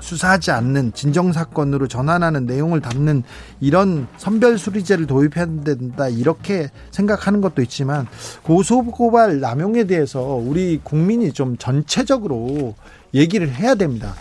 [0.00, 3.22] 수사하지 않는 진정 사건으로 전환하는 내용을 담는
[3.60, 8.06] 이런 선별 수리제를 도입해야 된다 이렇게 생각하는 것도 있지만
[8.42, 12.74] 고소 고발 남용에 대해서 우리 국민이 좀 전체적으로
[13.14, 14.14] 얘기를 해야 됩니다.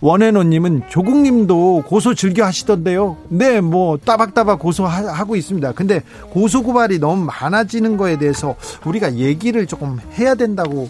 [0.00, 3.18] 원해노님은 조국님도 고소 즐겨 하시던데요.
[3.28, 5.72] 네, 뭐 따박따박 고소하고 있습니다.
[5.72, 10.88] 근데 고소 고발이 너무 많아지는 거에 대해서 우리가 얘기를 조금 해야 된다고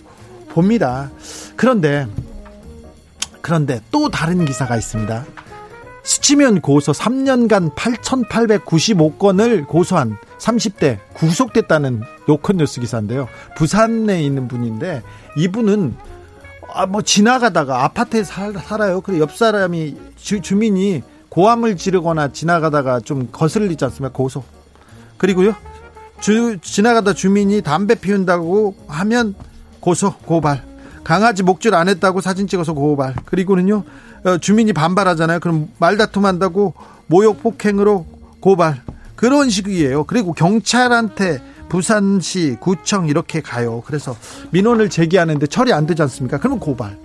[0.48, 1.11] 봅니다.
[1.56, 2.06] 그런데
[3.40, 5.24] 그런데 또 다른 기사가 있습니다.
[6.02, 13.28] 스치면 고소 3년간 8,895건을 고소한 30대 구속됐다는 노컷 뉴스 기사인데요.
[13.56, 15.02] 부산에 있는 분인데
[15.36, 15.94] 이분은
[16.75, 19.01] 아, 뭐 지나가다가 아파트에 살, 살아요.
[19.01, 24.12] 그래 옆 사람이 주, 주민이 고함을 지르거나 지나가다가 좀 거슬리지 않습니까?
[24.12, 24.43] 고소.
[25.16, 25.55] 그리고요.
[26.21, 29.35] 주, 지나가다 주민이 담배 피운다고 하면
[29.81, 30.62] 고소, 고발.
[31.05, 33.14] 강아지 목줄 안 했다고 사진 찍어서 고발.
[33.25, 33.85] 그리고는요.
[34.25, 35.41] 어, 주민이 반발하잖아요.
[35.41, 36.75] 그럼 말다툼한다고
[37.07, 38.07] 모욕 폭행으로
[38.41, 38.83] 고발.
[39.16, 40.05] 그런 식이에요.
[40.05, 41.41] 그리고 경찰한테
[41.71, 43.83] 부산시 구청 이렇게 가요.
[43.87, 44.14] 그래서
[44.51, 46.37] 민원을 제기하는데 처리 안 되지 않습니까?
[46.39, 46.99] 그러면 고발.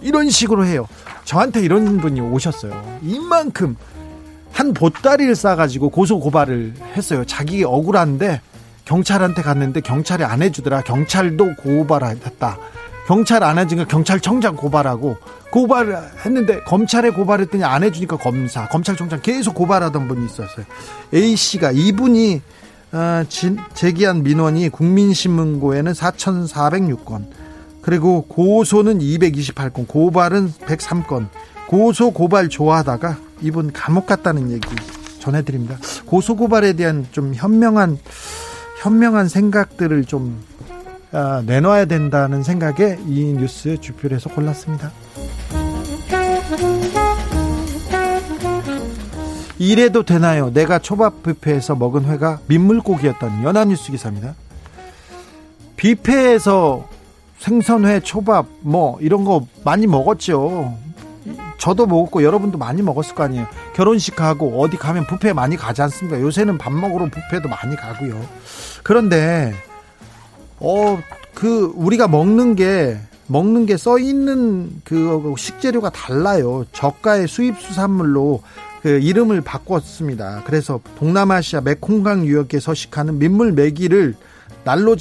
[0.00, 0.86] 이런 식으로 해요.
[1.24, 2.98] 저한테 이런 분이 오셨어요.
[3.02, 3.76] 이만큼
[4.52, 7.24] 한 보따리를 싸가지고 고소 고발을 했어요.
[7.26, 8.40] 자기 억울한데
[8.84, 10.82] 경찰한테 갔는데 경찰이 안 해주더라.
[10.82, 12.58] 경찰도 고발했다.
[13.06, 15.16] 경찰 안 해주니까 경찰청장 고발하고
[15.50, 20.64] 고발했는데 검찰에 고발했더니 안 해주니까 검사, 검찰청장 계속 고발하던 분이 있었어요.
[21.12, 22.40] A 씨가 이분이
[22.92, 23.22] 어,
[23.74, 27.26] 제기한 민원이 국민신문고에는 4,406건,
[27.82, 31.28] 그리고 고소는 228건, 고발은 103건,
[31.68, 34.68] 고소 고발 좋아하다가 이분 감옥 갔다는 얘기
[35.20, 35.78] 전해드립니다.
[36.06, 37.98] 고소 고발에 대한 좀 현명한
[38.82, 40.42] 현명한 생각들을 좀
[41.12, 44.90] 아, 내놔야 된다는 생각에 이 뉴스 주필해서 골랐습니다.
[49.60, 50.50] 이래도 되나요?
[50.50, 54.34] 내가 초밥 뷔페에서 먹은 회가 민물고기였던 연합뉴스 기사입니다.
[55.76, 56.88] 뷔페에서
[57.38, 60.74] 생선회, 초밥 뭐 이런 거 많이 먹었죠.
[61.58, 63.46] 저도 먹었고 여러분도 많이 먹었을 거 아니에요.
[63.74, 66.18] 결혼식 가고 어디 가면 뷔페 많이 가지 않습니까?
[66.22, 68.18] 요새는 밥 먹으러 뷔페도 많이 가고요.
[68.82, 69.52] 그런데
[70.58, 70.98] 어
[71.34, 76.64] 그 우리가 먹는 게 먹는 게 써 있는 그 식재료가 달라요.
[76.72, 78.42] 저가의 수입 수산물로
[78.82, 80.42] 그 이름을 바꿨습니다.
[80.46, 84.14] 그래서 동남아시아 메콩강 유역에 서식하는 민물 메기를
[84.64, 84.96] 날로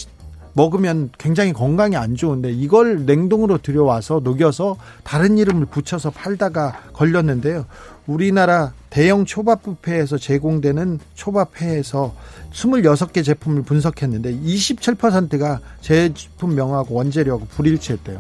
[0.54, 7.66] 먹으면 굉장히 건강에 안 좋은데 이걸 냉동으로 들여와서 녹여서 다른 이름을 붙여서 팔다가 걸렸는데요.
[8.08, 12.14] 우리나라 대형 초밥 뷔페에서 제공되는 초밥회에서
[12.52, 18.18] 26개 제품을 분석했는데 27%가 제품 명하고 원재료하고 불일치했대요.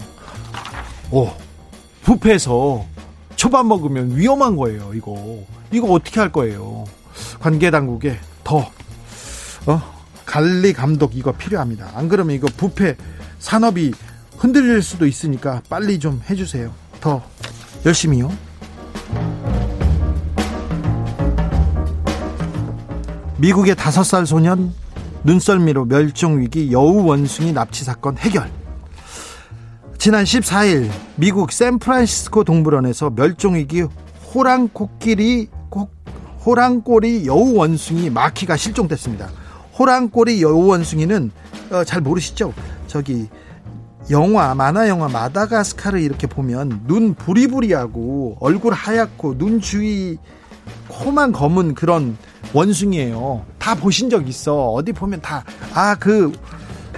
[1.12, 1.30] 오,
[2.05, 2.86] 뷔페에서
[3.39, 5.45] 초밥 먹으면 위험한 거예요, 이거.
[5.71, 6.83] 이거 어떻게 할 거예요?
[7.39, 8.69] 관계 당국에 더,
[9.65, 9.81] 어,
[10.25, 11.89] 관리 감독 이거 필요합니다.
[11.95, 12.97] 안 그러면 이거 부패
[13.39, 13.93] 산업이
[14.37, 16.73] 흔들릴 수도 있으니까 빨리 좀 해주세요.
[16.99, 17.23] 더
[17.85, 18.29] 열심히요.
[23.37, 24.73] 미국의 다섯 살 소년
[25.23, 28.59] 눈썰미로 멸종 위기 여우 원숭이 납치 사건 해결.
[29.99, 33.81] 지난 14일 미국 샌프란시스코 동물원에서 멸종위기
[34.33, 35.49] 호랑 코끼리
[36.45, 39.29] 호랑꼬리 여우 원숭이 마키가 실종됐습니다.
[39.77, 41.31] 호랑꼬리 여우 원숭이는
[41.69, 42.53] 어, 잘 모르시죠?
[42.87, 43.27] 저기
[44.09, 50.17] 영화 만화 영화 마다가스카르 이렇게 보면 눈 부리부리하고 얼굴 하얗고 눈 주위
[50.87, 52.17] 코만 검은 그런
[52.53, 53.45] 원숭이에요.
[53.59, 54.71] 다 보신 적 있어.
[54.71, 55.43] 어디 보면 다
[55.75, 56.31] 아 그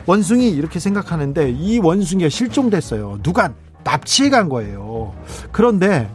[0.06, 3.20] 원숭이 이렇게 생각하는데 이 원숭이가 실종됐어요.
[3.24, 5.14] 누가 납치해 간 거예요.
[5.52, 6.10] 그런데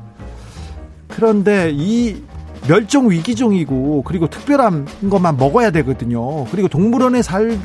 [1.09, 2.23] 그런데 이
[2.69, 6.45] 멸종 위기종이고 그리고 특별한 것만 먹어야 되거든요.
[6.47, 7.59] 그리고 동물원에 살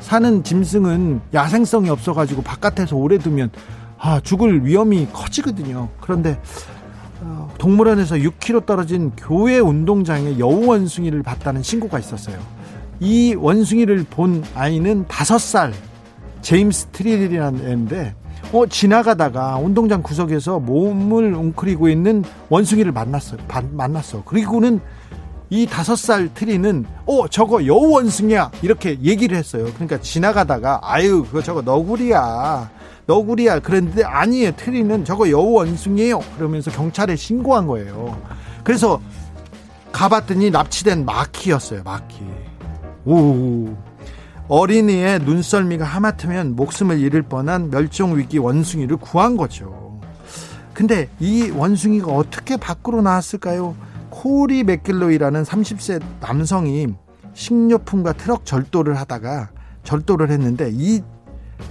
[0.00, 3.50] 사는 짐승은 야생성이 없어가지고 바깥에서 오래 두면
[3.98, 5.88] 아, 죽을 위험이 커지거든요.
[6.00, 6.40] 그런데
[7.22, 12.38] 어, 동물원에서 6km 떨어진 교회 운동장에 여우 원숭이를 봤다는 신고가 있었어요.
[13.00, 15.72] 이 원숭이를 본 아이는 5살
[16.42, 18.14] 제임스 트릴이라는 애인데
[18.52, 23.40] 어, 지나가다가 운동장 구석에서 몸을 웅크리고 있는 원숭이를 만났어요.
[23.72, 24.22] 만났어.
[24.24, 24.80] 그리고는
[25.50, 29.66] 이 다섯 살 트리는 어 저거 여우 원숭이야 이렇게 얘기를 했어요.
[29.74, 32.68] 그러니까 지나가다가 아유 그거 저거 너구리야
[33.06, 36.20] 너구리야 그랬는데 아니에요 트리는 저거 여우 원숭이에요.
[36.36, 38.20] 그러면서 경찰에 신고한 거예요.
[38.64, 39.00] 그래서
[39.92, 41.82] 가봤더니 납치된 마키였어요.
[41.84, 42.24] 마키.
[43.06, 43.74] 오.
[44.48, 50.00] 어린이의 눈썰미가 하마터면 목숨을 잃을 뻔한 멸종위기 원숭이를 구한 거죠.
[50.72, 53.74] 근데 이 원숭이가 어떻게 밖으로 나왔을까요?
[54.10, 56.88] 코리 맥길로이라는 30세 남성이
[57.34, 59.50] 식료품과 트럭 절도를 하다가
[59.84, 61.00] 절도를 했는데 이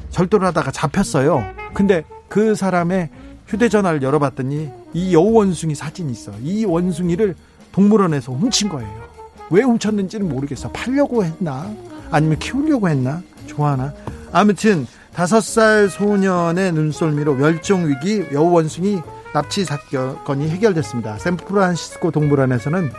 [0.10, 1.44] 절도를 하다가 잡혔어요.
[1.74, 3.10] 근데 그 사람의
[3.48, 6.32] 휴대전화를 열어봤더니 이 여우 원숭이 사진이 있어.
[6.42, 7.36] 이 원숭이를
[7.72, 9.15] 동물원에서 훔친 거예요.
[9.50, 10.70] 왜 훔쳤는지는 모르겠어.
[10.72, 11.72] 팔려고 했나?
[12.12, 13.22] 아니면 키우려고 했나?
[13.48, 13.94] 좋아하나?
[14.32, 19.02] 아무튼 다섯 살 소년의 눈썰미로 멸종위기 여우원숭이
[19.34, 21.18] 납치 사건이 해결됐습니다.
[21.18, 22.92] 샌프란시스코 동물원에서는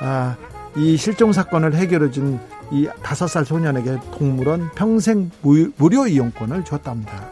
[0.00, 0.36] 아,
[0.76, 2.38] 이 실종 사건을 해결해준
[2.70, 7.30] 이 다섯 살 소년에게 동물원 평생 무, 무료 이용권을 줬답니다.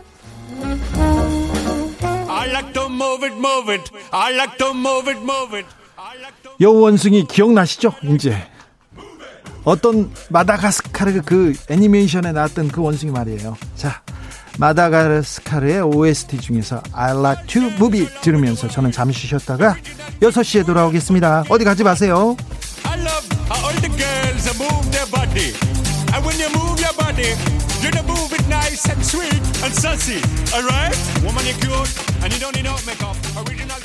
[6.61, 7.93] 여우 원숭이 기억나시죠?
[8.05, 8.37] 이제
[9.67, 13.57] 어떤 마다가스카르 그 애니메이션에 나왔던 그 원숭이 말이에요.
[13.75, 14.01] 자,
[14.59, 19.77] 마다가스카르의 OST 중에서 I like to movie 들으면서 저는 잠시 쉬었다가
[20.23, 21.45] 6시에 돌아오겠습니다.
[21.49, 22.37] 어디 가지 마세요.
[22.85, 25.53] I love how all the girls move their body.
[26.15, 27.35] And when you move your body,
[27.83, 30.23] you move it nice and sweet and sassy.
[30.55, 30.95] Alright?
[31.27, 31.91] Woman, you're cute
[32.23, 33.19] and you don't need no makeup.
[33.35, 33.83] Original